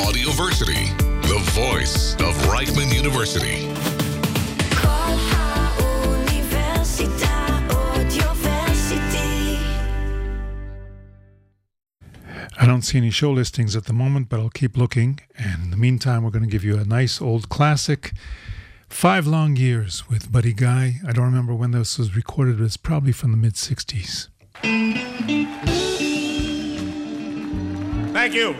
Audioversity, 0.08 0.88
the 1.28 1.38
voice 1.52 2.14
of 2.14 2.34
Reichman 2.48 2.94
University. 2.94 3.89
Don't 12.70 12.82
see 12.82 12.98
any 12.98 13.10
show 13.10 13.32
listings 13.32 13.74
at 13.74 13.86
the 13.86 13.92
moment, 13.92 14.28
but 14.28 14.38
I'll 14.38 14.48
keep 14.48 14.76
looking. 14.76 15.18
And 15.36 15.64
in 15.64 15.70
the 15.72 15.76
meantime, 15.76 16.22
we're 16.22 16.30
going 16.30 16.44
to 16.44 16.48
give 16.48 16.62
you 16.62 16.78
a 16.78 16.84
nice 16.84 17.20
old 17.20 17.48
classic. 17.48 18.12
Five 18.88 19.26
Long 19.26 19.56
Years 19.56 20.08
with 20.08 20.30
Buddy 20.30 20.52
Guy. 20.52 21.00
I 21.04 21.10
don't 21.10 21.24
remember 21.24 21.52
when 21.52 21.72
this 21.72 21.98
was 21.98 22.14
recorded, 22.14 22.58
but 22.58 22.64
it's 22.64 22.76
probably 22.76 23.10
from 23.10 23.32
the 23.32 23.36
mid 23.36 23.54
60s. 23.54 24.28
Thank 28.12 28.34
you. 28.34 28.54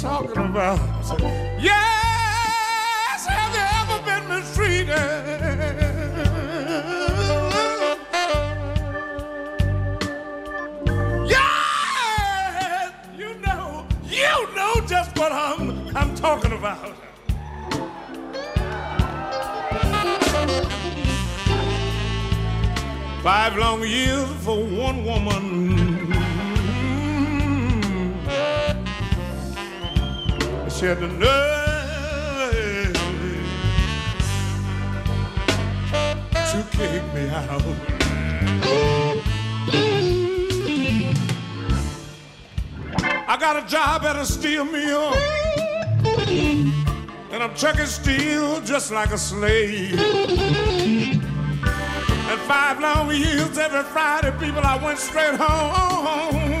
Talking 0.00 0.46
about. 0.46 0.78
Yes, 1.60 3.26
have 3.26 3.54
you 3.54 3.60
ever 3.80 3.98
been 4.06 4.24
mistreated? 4.28 4.96
Yes, 11.28 12.92
you 13.18 13.34
know, 13.40 13.86
you 14.04 14.54
know 14.56 14.74
just 14.86 15.18
what 15.18 15.32
I'm 15.32 15.94
I'm 15.94 16.14
talking 16.14 16.52
about. 16.52 16.94
Five 23.22 23.56
long 23.58 23.82
years 23.82 24.28
for 24.44 24.64
one 24.64 25.04
woman. 25.04 25.79
Had 30.80 30.98
to 36.32 36.64
kick 36.70 37.02
me 37.12 37.28
out. 37.28 37.62
I 43.28 43.36
got 43.38 43.62
a 43.62 43.68
job 43.68 44.04
at 44.04 44.16
a 44.16 44.24
steel 44.24 44.64
mill. 44.64 45.12
And 47.30 47.42
I'm 47.42 47.54
trucking 47.54 47.84
steel 47.84 48.62
just 48.62 48.90
like 48.90 49.10
a 49.10 49.18
slave. 49.18 50.00
And 52.30 52.40
five 52.48 52.80
long 52.80 53.10
years 53.10 53.58
every 53.58 53.82
Friday, 53.82 54.30
people, 54.38 54.62
I 54.64 54.82
went 54.82 54.98
straight 54.98 55.38
home 55.38 56.59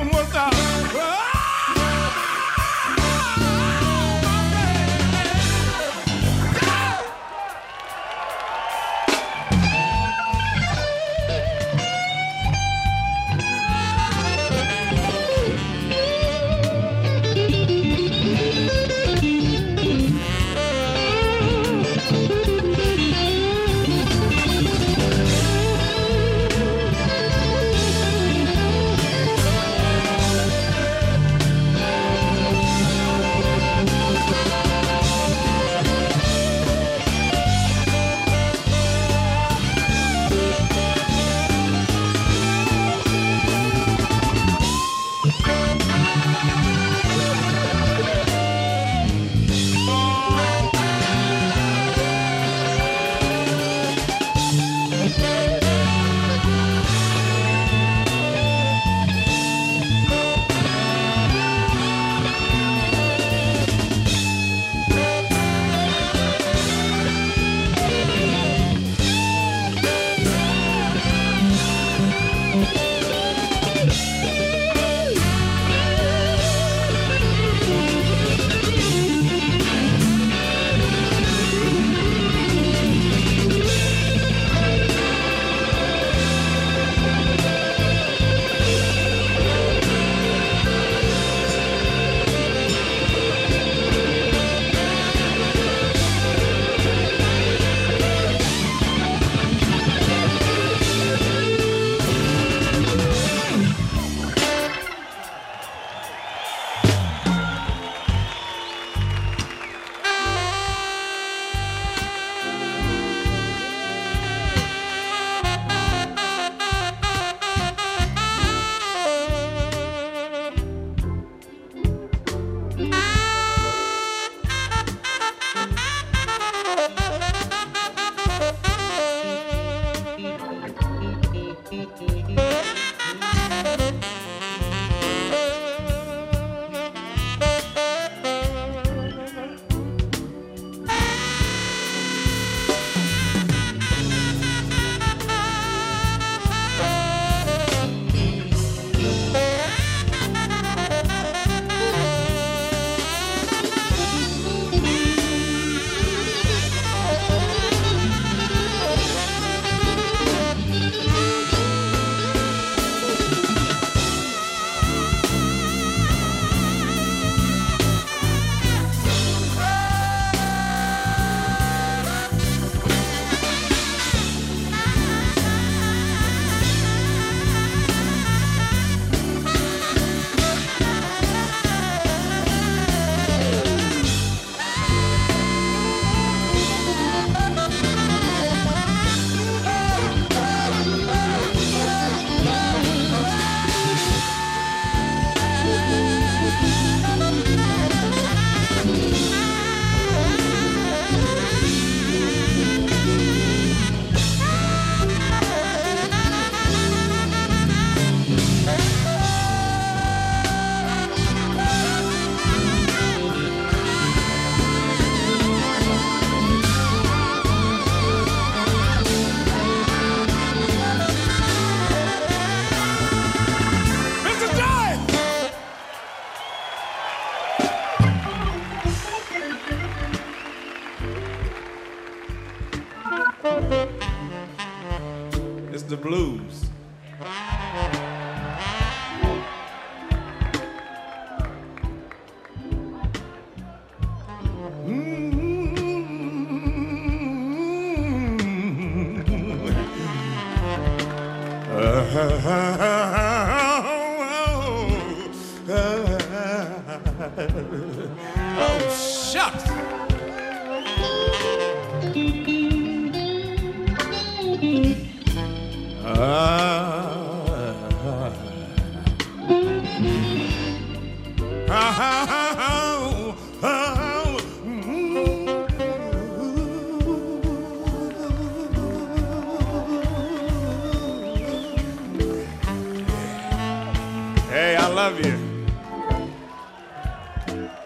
love 284.94 285.24
you. 285.24 285.66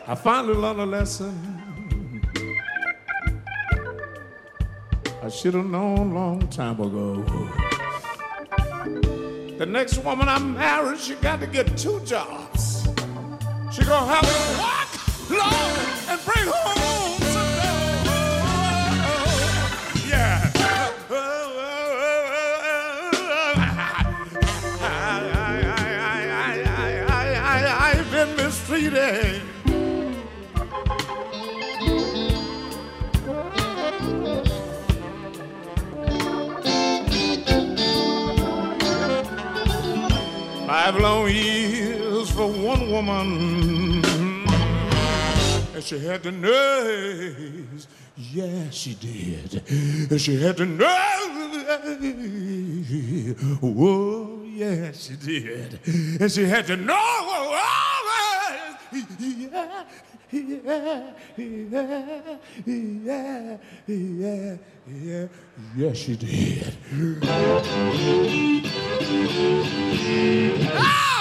I 0.06 0.14
finally 0.14 0.54
learned 0.54 0.80
a 0.80 0.86
lesson. 0.86 1.32
I 5.22 5.28
should 5.28 5.54
have 5.54 5.66
known 5.66 6.10
a 6.10 6.14
long 6.14 6.48
time 6.48 6.80
ago. 6.80 7.22
The 9.58 9.66
next 9.66 9.98
woman 9.98 10.28
I 10.28 10.38
marry, 10.38 10.98
she 10.98 11.14
got 11.14 11.40
to 11.40 11.46
get 11.46 11.76
two 11.78 12.00
jobs. 12.00 12.82
She 13.72 13.84
gonna 13.84 14.12
have 14.12 14.26
to 14.26 14.38
work 14.62 14.90
long 15.40 15.76
and 16.10 16.20
bring 16.24 16.46
home 16.46 17.13
Five 40.84 41.00
long 41.00 41.28
years 41.30 42.28
for 42.30 42.46
one 42.46 42.90
woman. 42.90 44.04
And 45.74 45.82
she 45.82 45.98
had 45.98 46.22
the 46.22 46.30
nerves. 46.30 47.88
Yeah, 48.18 48.68
she 48.68 48.92
did. 48.92 49.62
And 50.10 50.20
she 50.20 50.36
had 50.36 50.58
the 50.58 50.66
nerves. 50.66 51.00
Whoa, 53.62 54.42
yeah, 54.44 54.92
she 54.92 55.16
did. 55.16 55.80
And 56.20 56.30
she 56.30 56.44
had 56.44 56.66
the 56.66 56.76
nerves. 56.76 57.00
Yeah, 59.18 59.84
yeah, 60.30 61.12
yeah, 61.36 62.38
yeah, 62.66 63.56
yeah, 63.86 64.56
yeah, 64.86 65.26
yeah, 65.76 65.92
she 65.92 66.16
did. 66.16 66.76
Ah! 70.76 71.13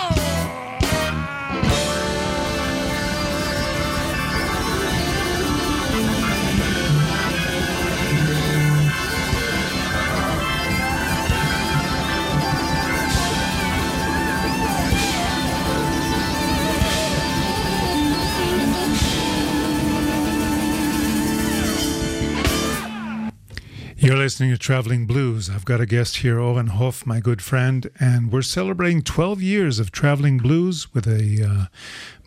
You're 24.03 24.17
listening 24.17 24.51
to 24.51 24.57
Traveling 24.57 25.05
Blues. 25.05 25.49
I've 25.49 25.63
got 25.63 25.79
a 25.79 25.85
guest 25.85 26.17
here, 26.17 26.37
Oren 26.37 26.67
Hoff, 26.67 27.05
my 27.05 27.21
good 27.21 27.41
friend, 27.41 27.89
and 28.01 28.33
we're 28.33 28.41
celebrating 28.41 29.01
12 29.01 29.41
years 29.41 29.79
of 29.79 29.93
Traveling 29.93 30.39
Blues 30.39 30.93
with 30.93 31.07
a 31.07 31.41
uh, 31.41 31.65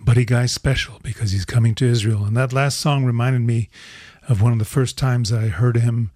Buddy 0.03 0.24
Guy 0.24 0.47
special 0.47 0.99
because 1.03 1.33
he's 1.33 1.45
coming 1.45 1.74
to 1.74 1.85
Israel. 1.85 2.24
And 2.24 2.35
that 2.35 2.55
last 2.55 2.79
song 2.79 3.05
reminded 3.05 3.43
me 3.43 3.68
of 4.27 4.41
one 4.41 4.55
of 4.55 4.59
the 4.59 4.64
first 4.64 4.97
times 4.97 5.31
I 5.31 5.49
heard 5.49 5.77
him 5.77 6.12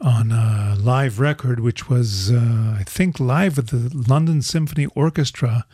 on 0.00 0.30
a 0.30 0.76
live 0.78 1.18
record, 1.18 1.58
which 1.58 1.88
was, 1.88 2.30
uh, 2.30 2.76
I 2.78 2.84
think, 2.86 3.18
live 3.18 3.56
with 3.56 3.70
the 3.70 3.90
London 4.08 4.40
Symphony 4.40 4.86
Orchestra 4.94 5.66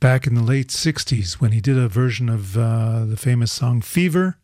back 0.00 0.26
in 0.26 0.34
the 0.34 0.42
late 0.42 0.68
60s 0.68 1.34
when 1.34 1.52
he 1.52 1.60
did 1.60 1.76
a 1.76 1.88
version 1.88 2.30
of 2.30 2.56
uh, 2.56 3.04
the 3.04 3.18
famous 3.18 3.52
song 3.52 3.82
Fever. 3.82 4.38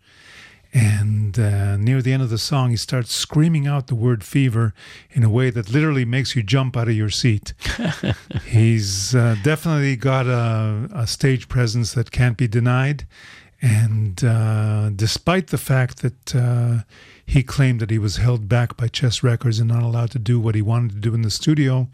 And 0.73 1.39
uh, 1.39 1.77
near 1.79 2.03
the 2.03 2.13
end 2.13 2.23
of 2.23 2.31
the 2.31 2.39
song, 2.39 2.71
he 2.71 2.77
starts 2.77 3.15
screaming 3.15 3.67
out 3.67 3.87
the 3.87 3.95
word 3.95 4.23
fever 4.23 4.75
in 5.11 5.25
a 5.25 5.31
way 5.31 5.51
that 5.51 5.71
literally 5.71 6.05
makes 6.05 6.37
you 6.37 6.43
jump 6.43 6.77
out 6.77 6.89
of 6.89 6.95
your 6.95 7.09
seat. 7.09 7.55
He's 8.45 9.15
uh, 9.15 9.37
definitely 9.43 9.97
got 9.97 10.27
a, 10.27 10.89
a 10.93 11.07
stage 11.07 11.49
presence 11.49 11.95
that 11.95 12.11
can't 12.11 12.37
be 12.37 12.49
denied. 12.49 13.07
And 13.63 14.23
uh, 14.23 14.91
despite 14.91 15.49
the 15.49 15.59
fact 15.59 16.03
that 16.03 16.37
uh, 16.37 16.83
he 17.25 17.43
claimed 17.43 17.81
that 17.81 17.91
he 17.91 17.99
was 17.99 18.19
held 18.19 18.49
back 18.49 18.77
by 18.77 18.89
Chess 18.89 19.23
Records 19.23 19.59
and 19.59 19.69
not 19.69 19.83
allowed 19.83 20.11
to 20.13 20.19
do 20.19 20.39
what 20.39 20.55
he 20.55 20.63
wanted 20.63 20.93
to 20.93 20.99
do 20.99 21.15
in 21.15 21.23
the 21.23 21.31
studio, 21.31 21.89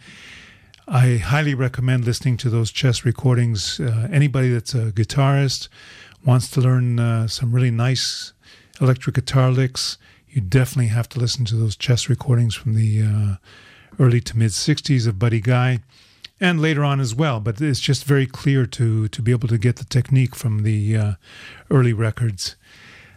I 0.87 1.16
highly 1.16 1.55
recommend 1.55 2.05
listening 2.05 2.37
to 2.39 2.51
those 2.51 2.70
chess 2.70 3.07
recordings. 3.07 3.81
Uh, 3.81 4.09
anybody 4.12 4.51
that's 4.51 4.75
a 4.75 4.93
guitarist, 4.93 5.68
wants 6.25 6.51
to 6.51 6.61
learn 6.61 6.99
uh, 6.99 7.29
some 7.29 7.53
really 7.53 7.70
nice 7.70 8.33
electric 8.81 9.14
guitar 9.14 9.51
licks, 9.51 9.99
you 10.29 10.41
definitely 10.41 10.89
have 10.89 11.09
to 11.11 11.18
listen 11.18 11.45
to 11.47 11.55
those 11.55 11.77
chess 11.77 12.09
recordings 12.09 12.55
from 12.55 12.75
the 12.75 13.03
uh, 13.03 13.37
early 13.99 14.20
to 14.20 14.37
mid 14.37 14.51
60s 14.51 15.07
of 15.07 15.18
Buddy 15.18 15.41
Guy 15.41 15.81
and 16.41 16.61
later 16.61 16.85
on 16.85 17.01
as 17.01 17.14
well. 17.14 17.41
But 17.41 17.61
it's 17.61 17.81
just 17.81 18.05
very 18.05 18.27
clear 18.27 18.66
to, 18.66 19.09
to 19.09 19.22
be 19.22 19.31
able 19.31 19.49
to 19.49 19.59
get 19.59 19.77
the 19.77 19.85
technique 19.85 20.35
from 20.35 20.62
the 20.62 20.97
uh, 20.97 21.12
early 21.70 21.93
records. 21.93 22.57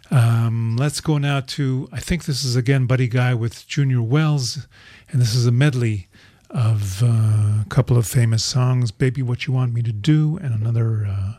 Um, 0.10 0.78
let's 0.78 1.02
go 1.02 1.18
now 1.18 1.42
to, 1.42 1.90
I 1.92 2.00
think 2.00 2.26
this 2.26 2.46
is 2.46 2.56
again 2.56 2.86
Buddy 2.86 3.08
Guy 3.08 3.34
with 3.34 3.68
Junior 3.68 4.02
Wells, 4.02 4.68
and 5.10 5.22
this 5.22 5.36
is 5.36 5.46
a 5.46 5.52
medley 5.52 6.08
of 6.50 7.04
uh, 7.04 7.08
a 7.08 7.66
couple 7.68 7.98
of 7.98 8.08
famous 8.08 8.44
songs 8.44 8.92
Baby 8.92 9.22
What 9.22 9.48
You 9.48 9.54
Want 9.54 9.74
Me 9.74 9.82
to 9.82 9.92
Do, 9.92 10.38
and 10.42 10.54
another 10.54 11.06
uh, 11.06 11.34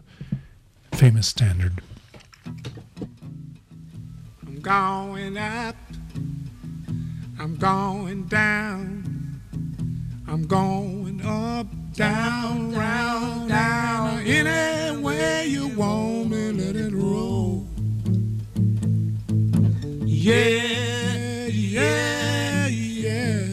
famous 0.92 1.28
standard. 1.28 1.80
I'm 4.58 4.62
going 4.62 5.36
up. 5.36 5.76
I'm 7.38 7.54
going 7.58 8.24
down. 8.24 9.40
I'm 10.26 10.48
going 10.48 11.22
up, 11.24 11.68
down, 11.92 12.72
round, 12.74 13.50
down. 13.50 14.18
Any 14.26 15.00
way 15.00 15.46
you 15.46 15.68
want 15.68 16.30
me, 16.30 16.50
let 16.50 16.74
it 16.74 16.92
roll. 16.92 17.68
Yeah, 20.04 21.46
yeah, 21.46 22.66
yeah. 22.66 23.46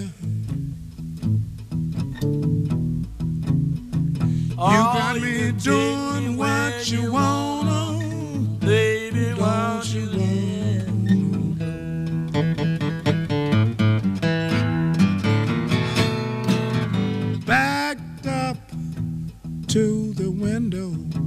You 4.58 4.82
got 4.98 5.22
me 5.22 5.52
doing 5.52 6.36
what 6.36 6.92
you 6.92 7.12
wanna, 7.12 7.55
to 19.76 20.14
the 20.14 20.32
window, 20.32 21.25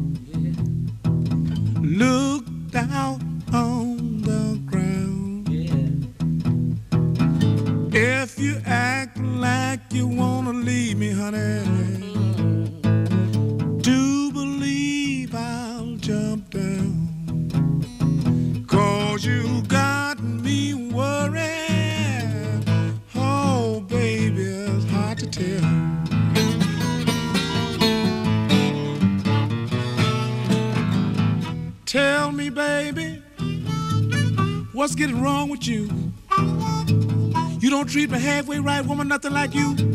nothing 39.09 39.33
like 39.33 39.55
you 39.55 39.88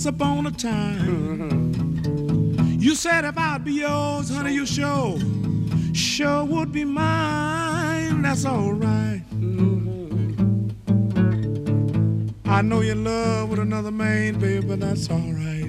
once 0.00 0.06
upon 0.06 0.46
a 0.46 0.50
time. 0.50 1.76
You 2.80 2.94
said 2.94 3.26
if 3.26 3.36
I'd 3.36 3.64
be 3.64 3.72
yours, 3.72 4.30
honey, 4.30 4.54
you 4.54 4.64
sure, 4.64 5.18
sure 5.92 6.42
would 6.42 6.72
be 6.72 6.86
mine. 6.86 8.22
That's 8.22 8.46
all 8.46 8.72
right. 8.72 9.22
I 12.46 12.62
know 12.62 12.80
in 12.80 13.04
love 13.04 13.50
with 13.50 13.58
another 13.58 13.90
man, 13.90 14.40
baby, 14.40 14.66
but 14.66 14.80
that's 14.80 15.10
all 15.10 15.18
right. 15.18 15.59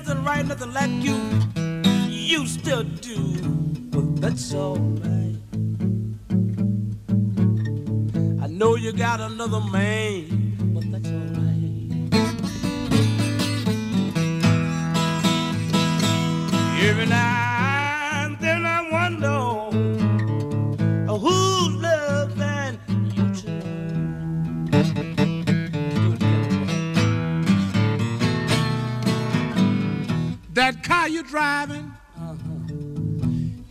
Nothing 0.00 0.24
right, 0.24 0.46
nothing 0.46 0.72
like 0.72 0.90
you 0.90 1.39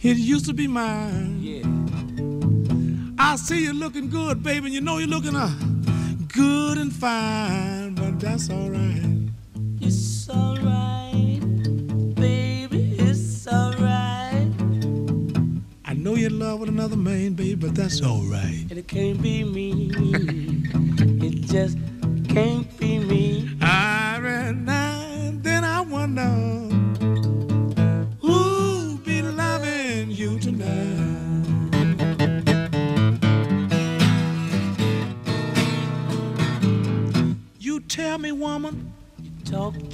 it 0.01 0.17
used 0.17 0.45
to 0.45 0.53
be 0.53 0.67
mine. 0.67 1.39
Yeah. 1.41 1.65
I 3.21 3.35
see 3.35 3.63
you 3.63 3.73
looking 3.73 4.09
good, 4.09 4.41
baby, 4.41 4.67
and 4.67 4.73
you 4.73 4.81
know 4.81 4.97
you're 4.97 5.07
looking 5.07 5.35
uh, 5.35 5.51
good 6.29 6.77
and 6.77 6.91
fine, 6.91 7.95
but 7.95 8.19
that's 8.19 8.49
all 8.49 8.69
right. 8.69 9.29
It's 9.81 10.29
alright, 10.29 11.41
baby, 12.15 12.95
it's 12.97 13.45
alright. 13.47 14.47
I 15.85 15.93
know 15.93 16.15
you're 16.15 16.29
in 16.29 16.39
love 16.39 16.61
with 16.61 16.69
another 16.69 16.95
man, 16.95 17.33
baby, 17.33 17.55
but 17.55 17.75
that's 17.75 18.01
all 18.01 18.23
right. 18.23 18.65
And 18.69 18.77
it 18.79 18.87
can't 18.87 19.21
be 19.21 19.43
me. 19.43 19.91
it 21.21 21.41
just 21.41 21.77
can't 22.29 22.78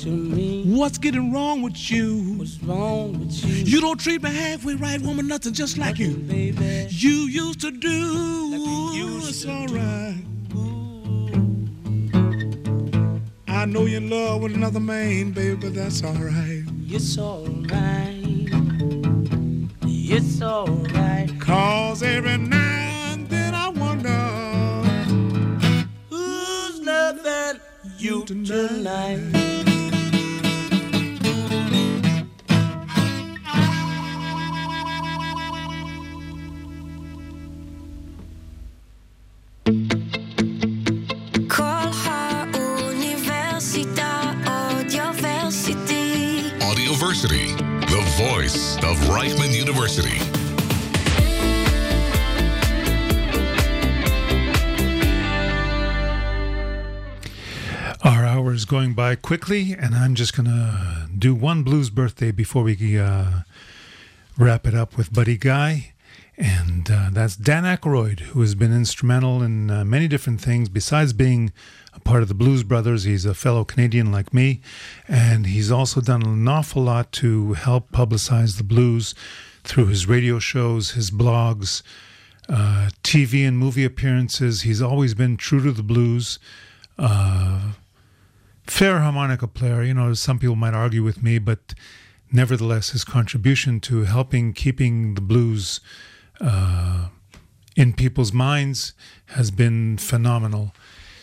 to 0.06 0.12
me. 0.12 0.64
what's 0.68 0.97
getting 0.99 1.34
wrong 1.34 1.64
with 1.64 1.89
you? 1.91 2.36
What's 2.38 2.62
wrong 2.62 3.20
with 3.20 3.43
you? 3.43 3.64
You 3.66 3.82
don't 3.82 3.99
treat 3.99 4.22
me 4.22 4.30
halfway 4.30 4.76
right, 4.76 5.01
woman, 5.01 5.28
nothing 5.28 5.53
just 5.53 5.78
like 5.80 5.97
you. 5.97 6.16
baby. 6.16 6.88
You 6.91 7.10
used 7.43 7.62
to 7.62 7.72
do. 7.72 8.51
Like 8.51 8.95
you 8.95 9.08
used 9.08 9.30
it's 9.30 9.41
to 9.43 9.51
all 9.51 9.66
do. 9.68 9.76
right. 9.76 10.22
I 13.47 13.66
know 13.66 13.86
you're 13.86 13.97
in 13.97 14.10
love 14.12 14.43
with 14.43 14.53
another 14.53 14.80
man, 14.80 15.32
baby, 15.32 15.56
but 15.56 15.74
that's 15.74 16.03
all 16.03 16.14
right. 16.14 16.64
It's 16.88 17.18
alright. 17.18 18.49
It's 19.82 20.41
alright. 20.41 21.39
Cause 21.41 22.03
every 22.03 22.38
now 22.38 23.14
and 23.14 23.28
then 23.28 23.56
I 23.56 23.70
wonder 23.70 24.10
Who's 26.10 26.80
loving 26.82 27.60
you 27.97 28.24
tonight? 28.26 29.56
Kolha 29.66 29.75
University. 49.86 50.20
Our 58.04 58.26
hour 58.26 58.54
is 58.54 58.66
going 58.66 58.94
by 58.94 59.16
quickly, 59.16 59.74
and 59.74 59.94
I'm 59.94 60.16
just 60.16 60.36
going 60.36 60.48
to 60.48 61.08
do 61.16 61.36
one 61.36 61.64
blues 61.64 61.90
birthday 61.92 62.32
before 62.32 62.64
we 62.64 62.98
uh, 62.98 63.42
wrap 64.38 64.66
it 64.66 64.74
up 64.74 64.98
with 64.98 65.14
Buddy 65.14 65.38
Guy. 65.38 65.94
And 66.38 66.90
uh, 66.92 67.10
that's 67.12 67.36
Dan 67.36 67.64
Aykroyd, 67.64 68.20
who 68.22 68.42
has 68.42 68.56
been 68.56 68.74
instrumental 68.74 69.42
in 69.42 69.70
uh, 69.70 69.86
many 69.86 70.08
different 70.08 70.42
things. 70.42 70.68
Besides 70.68 71.14
being 71.14 71.54
a 71.94 72.00
part 72.00 72.24
of 72.24 72.28
the 72.28 72.34
Blues 72.34 72.64
Brothers, 72.64 73.04
he's 73.04 73.24
a 73.26 73.34
fellow 73.34 73.64
Canadian 73.64 74.12
like 74.12 74.34
me. 74.34 74.62
And 75.08 75.46
he's 75.46 75.72
also 75.72 76.02
done 76.02 76.24
an 76.24 76.48
awful 76.48 76.84
lot 76.84 77.12
to 77.14 77.54
help 77.54 77.92
publicize 77.92 78.58
the 78.58 78.64
blues 78.64 79.16
through 79.66 79.88
his 79.88 80.07
radio 80.07 80.39
shows, 80.39 80.91
his 80.91 81.11
blogs, 81.11 81.82
uh, 82.47 82.89
TV 83.03 83.47
and 83.47 83.57
movie 83.57 83.84
appearances. 83.84 84.61
He's 84.61 84.82
always 84.82 85.13
been 85.13 85.36
true 85.36 85.61
to 85.63 85.72
the 85.72 85.84
blues. 85.84 86.39
Uh, 86.97 87.74
fair 88.68 88.99
harmonica 88.99 89.47
player. 89.47 89.84
You 89.84 89.93
know, 89.93 90.13
some 90.13 90.39
people 90.39 90.55
might 90.55 90.74
argue 90.74 91.03
with 91.03 91.22
me, 91.24 91.39
but 91.39 91.74
nevertheless, 92.32 92.91
his 92.91 93.03
contribution 93.03 93.80
to 93.82 94.03
helping 94.03 94.53
keeping 94.53 95.16
the 95.16 95.22
blues 95.22 95.80
uh, 96.39 97.09
in 97.76 97.93
people's 97.93 98.32
minds 98.32 98.93
has 99.28 99.51
been 99.51 99.97
phenomenal. 99.97 100.74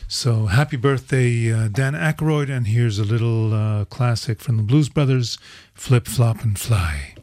So 0.08 0.46
happy 0.46 0.76
birthday, 0.76 1.50
uh, 1.50 1.68
Dan 1.68 1.94
Aykroyd, 1.94 2.50
and 2.50 2.66
here's 2.66 2.98
a 2.98 3.04
little 3.04 3.54
uh, 3.54 3.86
classic 3.86 4.40
from 4.40 4.58
the 4.58 4.62
Blues 4.62 4.90
Brothers, 4.90 5.38
Flip, 5.72 6.06
Flop, 6.06 6.42
and 6.42 6.58
Fly. 6.58 7.14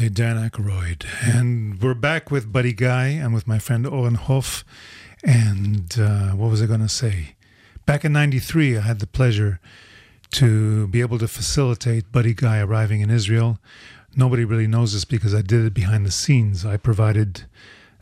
Birthday, 0.00 0.14
Dan 0.14 0.50
Aykroyd. 0.50 1.04
And 1.22 1.78
we're 1.82 1.92
back 1.92 2.30
with 2.30 2.50
Buddy 2.50 2.72
Guy 2.72 3.08
and 3.08 3.34
with 3.34 3.46
my 3.46 3.58
friend 3.58 3.86
Oren 3.86 4.14
Hoff. 4.14 4.64
And 5.22 5.94
uh, 6.00 6.30
what 6.30 6.50
was 6.50 6.62
I 6.62 6.66
going 6.66 6.80
to 6.80 6.88
say? 6.88 7.34
Back 7.84 8.06
in 8.06 8.12
93, 8.12 8.78
I 8.78 8.80
had 8.80 9.00
the 9.00 9.06
pleasure 9.06 9.60
to 10.32 10.86
be 10.86 11.02
able 11.02 11.18
to 11.18 11.28
facilitate 11.28 12.10
Buddy 12.10 12.32
Guy 12.32 12.60
arriving 12.60 13.02
in 13.02 13.10
Israel. 13.10 13.58
Nobody 14.16 14.42
really 14.42 14.66
knows 14.66 14.94
this 14.94 15.04
because 15.04 15.34
I 15.34 15.42
did 15.42 15.66
it 15.66 15.74
behind 15.74 16.06
the 16.06 16.10
scenes. 16.10 16.64
I 16.64 16.78
provided 16.78 17.44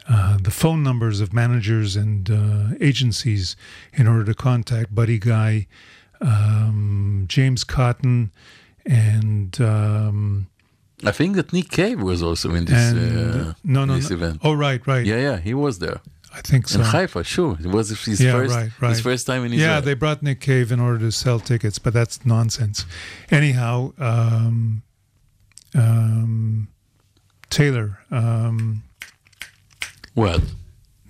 uh, 0.09 0.39
the 0.41 0.53
phone 0.53 0.85
numbers 0.85 1.21
of 1.21 1.33
managers 1.33 1.97
and 1.97 2.31
uh, 2.31 2.77
agencies 2.81 3.57
in 3.93 4.07
order 4.07 4.25
to 4.25 4.35
contact 4.35 4.95
Buddy 4.95 5.19
Guy, 5.19 5.67
um, 6.21 7.25
James 7.27 7.65
Cotton, 7.65 8.31
and 8.87 9.61
um, 9.61 10.47
I 11.05 11.13
think 11.13 11.37
that 11.37 11.53
Nick 11.53 11.71
Cave 11.71 12.01
was 12.03 12.23
also 12.23 12.55
in 12.55 12.65
this, 12.65 12.93
and 12.93 13.49
uh, 13.49 13.55
no, 13.63 13.85
no, 13.85 13.95
this 13.95 14.11
no. 14.11 14.17
event. 14.17 14.41
Oh, 14.43 14.53
right, 14.53 14.85
right. 14.87 15.07
Yeah, 15.07 15.17
yeah, 15.17 15.37
he 15.39 15.55
was 15.55 15.79
there. 15.79 16.01
I 16.35 16.41
think 16.41 16.69
so. 16.69 16.81
In 16.81 16.85
Haifa, 16.85 17.25
sure. 17.25 17.57
It 17.59 17.67
was 17.67 17.89
his 18.05 18.21
yeah, 18.21 18.33
first 18.33 18.55
right, 18.55 18.71
right. 18.81 18.91
his 18.91 19.01
first 19.01 19.27
time 19.27 19.45
in 19.45 19.53
Israel. 19.53 19.75
Yeah, 19.75 19.81
they 19.81 19.95
brought 19.95 20.23
Nick 20.23 20.41
Cave 20.41 20.71
in 20.71 20.81
order 20.81 20.99
to 20.99 21.13
sell 21.13 21.41
tickets, 21.41 21.79
but 21.79 21.93
that's 21.93 22.25
nonsense. 22.27 22.85
Anyhow, 23.31 23.93
um, 23.99 24.83
um, 25.75 26.69
Taylor. 27.51 28.01
Um, 28.11 28.83
well, 30.15 30.41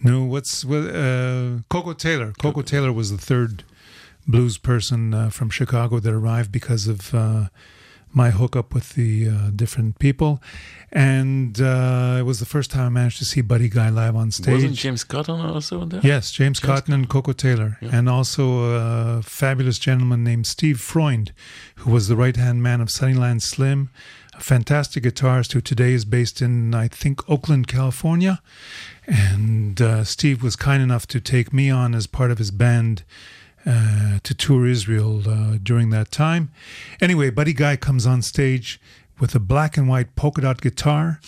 no, 0.03 0.25
what's 0.25 0.65
what, 0.65 0.95
uh, 0.95 1.59
Koko 1.69 1.93
Taylor? 1.95 2.33
Koko 2.39 2.63
Taylor 2.63 2.93
was 2.93 3.11
the 3.11 3.19
third 3.19 3.65
blues 4.27 4.59
person 4.59 5.15
uh, 5.15 5.31
from 5.31 5.51
Chicago 5.51 5.99
that 5.99 6.13
arrived 6.13 6.53
because 6.53 6.87
of 6.87 7.15
uh, 7.15 7.49
my 8.13 8.31
hookup 8.31 8.75
with 8.75 8.95
the 8.95 9.29
uh, 9.29 9.51
different 9.55 9.99
people, 9.99 10.43
and 10.91 11.61
uh, 11.61 12.17
it 12.19 12.23
was 12.23 12.41
the 12.41 12.47
first 12.47 12.71
time 12.71 12.87
I 12.87 12.89
managed 12.89 13.19
to 13.19 13.25
see 13.25 13.41
Buddy 13.41 13.69
Guy 13.69 13.91
live 13.91 14.17
on 14.17 14.31
stage. 14.31 14.55
wasn't 14.55 14.75
James 14.75 15.05
Cotton 15.05 15.41
also 15.41 15.85
there? 15.85 16.01
Yes, 16.03 16.33
James, 16.33 16.61
Cotton 16.61 16.95
and 16.95 17.09
Koko 17.09 17.33
Taylor, 17.33 17.79
and 17.81 18.09
also 18.09 19.19
a 19.19 19.23
fabulous 19.23 19.79
gentleman 19.79 20.25
named 20.25 20.47
Steve 20.47 20.81
Freund, 20.81 21.33
who 21.77 21.91
was 21.91 22.09
the 22.09 22.17
right 22.17 22.37
hand 22.37 22.63
man 22.63 22.81
of 22.81 22.91
Sunnyland 22.91 23.43
Slim, 23.43 23.91
a 24.39 24.41
fantastic 24.41 25.03
guitarist 25.03 25.53
who 25.53 25.61
today 25.61 25.93
is 25.93 26.05
based 26.05 26.41
in, 26.41 26.73
I 26.75 26.89
think, 26.89 27.29
Oakland, 27.29 27.67
California. 27.67 28.41
And 29.07 29.81
uh, 29.81 30.05
Steve 30.05 30.43
was 30.43 30.55
kind 30.55 30.83
enough 30.83 31.07
to 31.09 31.21
take 31.21 31.53
me 31.53 31.71
on 31.71 31.95
as 31.95 32.07
part 32.07 32.31
of 32.31 32.39
his 32.39 32.51
band. 32.51 33.03
Uh, 33.71 34.19
to 34.23 34.33
tour 34.35 34.67
Israel 34.67 35.23
uh, 35.29 35.59
during 35.63 35.91
that 35.91 36.11
time. 36.11 36.51
Anyway, 37.03 37.29
Buddy 37.29 37.53
Guy 37.53 37.77
comes 37.77 38.07
on 38.07 38.23
stage 38.23 38.81
with 39.21 39.35
a 39.35 39.39
black 39.39 39.77
and 39.77 39.87
white 39.91 40.17
polka 40.17 40.41
dot 40.41 40.63
guitar 40.63 41.21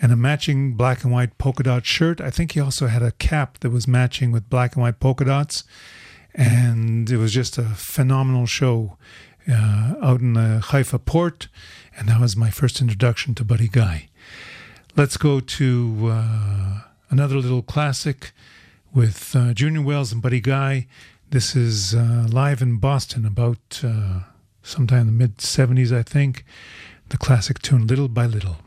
and 0.00 0.10
a 0.10 0.16
matching 0.16 0.72
black 0.74 1.04
and 1.04 1.12
white 1.12 1.36
polka 1.36 1.62
dot 1.62 1.84
shirt. 1.84 2.18
I 2.18 2.30
think 2.30 2.52
he 2.52 2.60
also 2.60 2.86
had 2.86 3.02
a 3.02 3.12
cap 3.12 3.58
that 3.60 3.68
was 3.70 3.86
matching 3.86 4.32
with 4.32 4.48
black 4.48 4.74
and 4.74 4.82
white 4.82 5.00
polka 5.00 5.26
dots. 5.26 5.64
And 6.34 7.10
it 7.10 7.18
was 7.18 7.32
just 7.34 7.58
a 7.58 7.64
phenomenal 7.64 8.46
show 8.46 8.96
uh, 9.46 9.94
out 10.00 10.20
in 10.20 10.32
the 10.32 10.60
Haifa 10.70 10.98
port. 10.98 11.48
And 11.94 12.08
that 12.08 12.20
was 12.20 12.36
my 12.36 12.48
first 12.50 12.80
introduction 12.80 13.34
to 13.34 13.44
Buddy 13.44 13.68
Guy. 13.68 14.08
Let's 14.96 15.18
go 15.18 15.40
to 15.40 16.08
uh, 16.10 16.80
another 17.10 17.36
little 17.36 17.62
classic 17.62 18.32
with 18.94 19.36
uh, 19.36 19.52
Junior 19.52 19.82
Wells 19.82 20.10
and 20.12 20.22
Buddy 20.22 20.40
Guy. 20.40 20.86
This 21.32 21.56
is 21.56 21.94
uh, 21.94 22.26
live 22.30 22.60
in 22.60 22.76
Boston 22.76 23.24
about 23.24 23.80
uh, 23.82 24.24
sometime 24.62 25.00
in 25.00 25.06
the 25.06 25.12
mid 25.12 25.38
70s, 25.38 25.90
I 25.90 26.02
think. 26.02 26.44
The 27.08 27.16
classic 27.16 27.62
tune 27.62 27.86
Little 27.86 28.08
by 28.08 28.26
Little. 28.26 28.58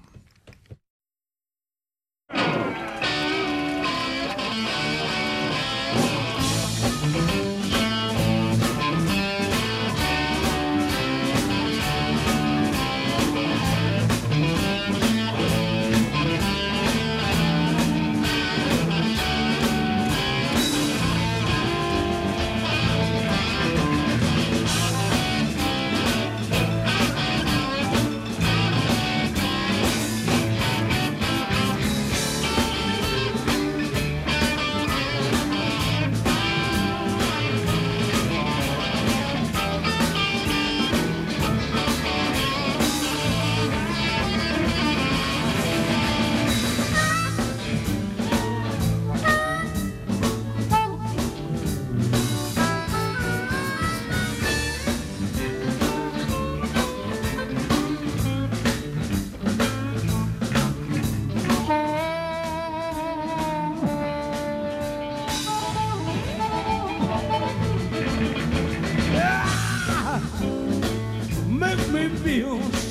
Make 72.25 72.84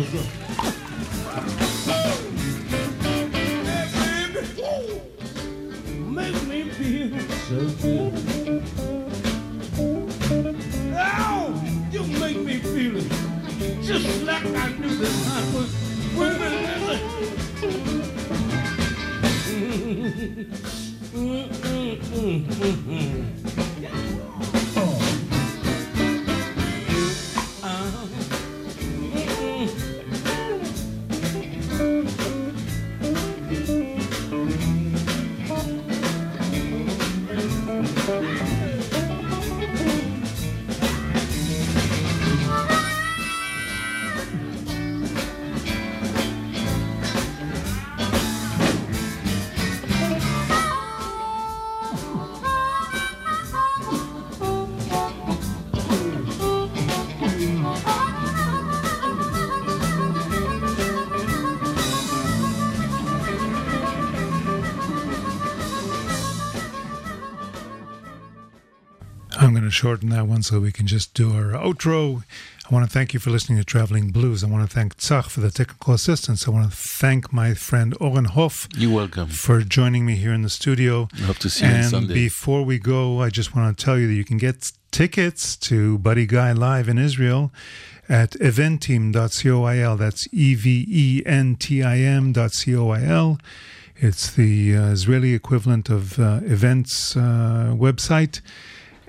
feel 0.00 0.81
shorten 69.82 70.10
that 70.10 70.28
one 70.28 70.44
so 70.44 70.60
we 70.60 70.70
can 70.70 70.86
just 70.86 71.12
do 71.12 71.32
our 71.32 71.50
outro. 71.60 72.22
I 72.70 72.72
want 72.72 72.86
to 72.86 72.92
thank 72.92 73.12
you 73.12 73.18
for 73.18 73.30
listening 73.30 73.58
to 73.58 73.64
Traveling 73.64 74.12
Blues. 74.12 74.44
I 74.44 74.46
want 74.46 74.62
to 74.70 74.72
thank 74.72 74.96
Tzach 74.96 75.28
for 75.28 75.40
the 75.40 75.50
technical 75.50 75.92
assistance. 75.92 76.46
I 76.46 76.52
want 76.52 76.70
to 76.70 76.76
thank 76.76 77.32
my 77.32 77.52
friend 77.54 77.92
Oren 78.00 78.26
Hoff 78.26 78.68
You're 78.76 78.94
welcome. 78.94 79.26
for 79.26 79.62
joining 79.62 80.06
me 80.06 80.14
here 80.14 80.32
in 80.32 80.42
the 80.42 80.48
studio. 80.48 81.08
I 81.14 81.22
Hope 81.22 81.38
to 81.38 81.50
see 81.50 81.64
you 81.64 81.70
on 81.72 81.76
and 81.78 81.90
Sunday. 81.90 82.14
before 82.14 82.62
we 82.64 82.78
go, 82.78 83.20
I 83.20 83.28
just 83.28 83.56
want 83.56 83.76
to 83.76 83.84
tell 83.84 83.98
you 83.98 84.06
that 84.06 84.14
you 84.14 84.24
can 84.24 84.38
get 84.38 84.70
tickets 84.92 85.56
to 85.56 85.98
Buddy 85.98 86.26
Guy 86.26 86.52
Live 86.52 86.88
in 86.88 86.96
Israel 86.96 87.50
at 88.08 88.30
eventim.co.il. 88.34 89.96
That's 89.96 90.28
E 90.32 90.54
V 90.54 90.86
E 90.88 91.22
N 91.26 91.56
T 91.56 91.82
I 91.82 91.98
M 91.98 92.30
dot 92.32 92.52
C 92.52 92.76
O 92.76 92.90
I 92.90 93.02
L. 93.02 93.40
It's 93.96 94.30
the 94.30 94.76
uh, 94.76 94.92
Israeli 94.92 95.34
equivalent 95.34 95.88
of 95.88 96.20
uh, 96.20 96.38
events 96.44 97.16
uh, 97.16 97.74
website. 97.76 98.40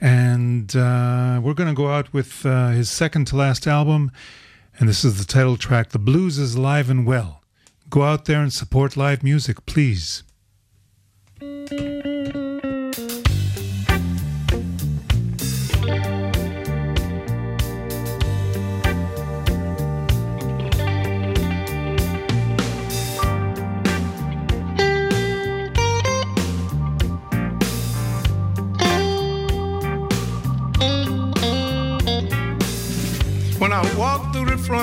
And 0.03 0.75
uh, 0.75 1.39
we're 1.41 1.53
going 1.53 1.69
to 1.69 1.73
go 1.73 1.87
out 1.87 2.11
with 2.11 2.45
uh, 2.45 2.71
his 2.71 2.91
second 2.91 3.25
to 3.27 3.37
last 3.37 3.65
album. 3.65 4.11
And 4.77 4.89
this 4.89 5.05
is 5.05 5.17
the 5.17 5.23
title 5.23 5.55
track 5.55 5.91
The 5.91 5.97
Blues 5.97 6.37
is 6.37 6.55
Alive 6.55 6.89
and 6.89 7.05
Well. 7.05 7.41
Go 7.89 8.03
out 8.03 8.25
there 8.25 8.41
and 8.41 8.51
support 8.51 8.97
live 8.97 9.23
music, 9.23 9.65
please. 9.65 10.23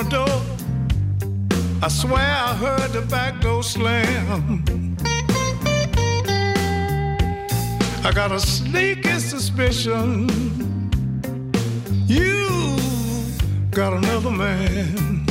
Front 0.03 0.27
door, 0.27 0.41
I 1.83 1.87
swear 1.87 2.15
I 2.17 2.53
heard 2.55 2.91
the 2.91 3.01
back 3.01 3.41
door 3.41 3.63
slam. 3.63 4.63
I 8.03 8.11
got 8.11 8.31
a 8.31 8.39
sneaky 8.39 9.19
suspicion 9.19 10.29
you 12.07 12.77
got 13.69 13.93
another 13.93 14.31
man. 14.31 15.25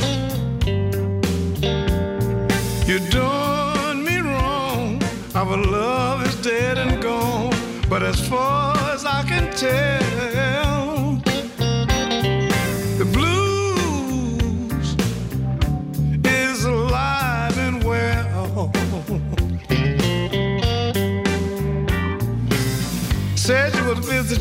You 2.87 2.99
done 3.09 4.03
me 4.03 4.17
wrong. 4.19 5.01
Our 5.35 5.57
love 5.57 6.25
is 6.25 6.35
dead 6.41 6.77
and 6.77 7.01
gone. 7.01 7.53
But 7.89 8.03
as 8.03 8.25
far 8.27 8.75
as 8.91 9.05
I 9.05 9.23
can 9.23 9.51
tell, 9.53 10.10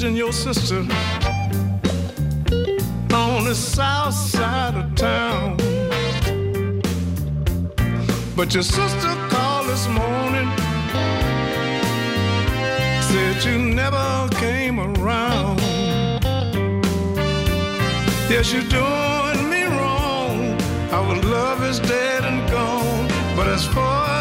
visiting 0.01 0.17
your 0.17 0.33
sister 0.33 0.79
on 3.13 3.45
the 3.45 3.55
south 3.55 4.15
side 4.15 4.75
of 4.75 4.95
town. 4.95 5.59
But 8.35 8.55
your 8.55 8.63
sister 8.63 9.13
called 9.29 9.67
this 9.67 9.87
morning, 9.89 10.49
said 13.11 13.45
you 13.45 13.59
never 13.59 14.29
came 14.37 14.81
around. 14.81 15.61
Yes, 18.31 18.55
you're 18.55 18.71
doing 18.81 19.51
me 19.51 19.65
wrong. 19.65 20.59
Our 20.93 21.15
love 21.25 21.63
is 21.65 21.79
dead 21.79 22.25
and 22.25 22.51
gone. 22.51 23.07
But 23.37 23.49
as 23.49 23.67
far 23.67 24.20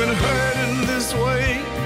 been 0.00 0.14
hurting 0.14 0.86
this 0.86 1.12
way. 1.12 1.79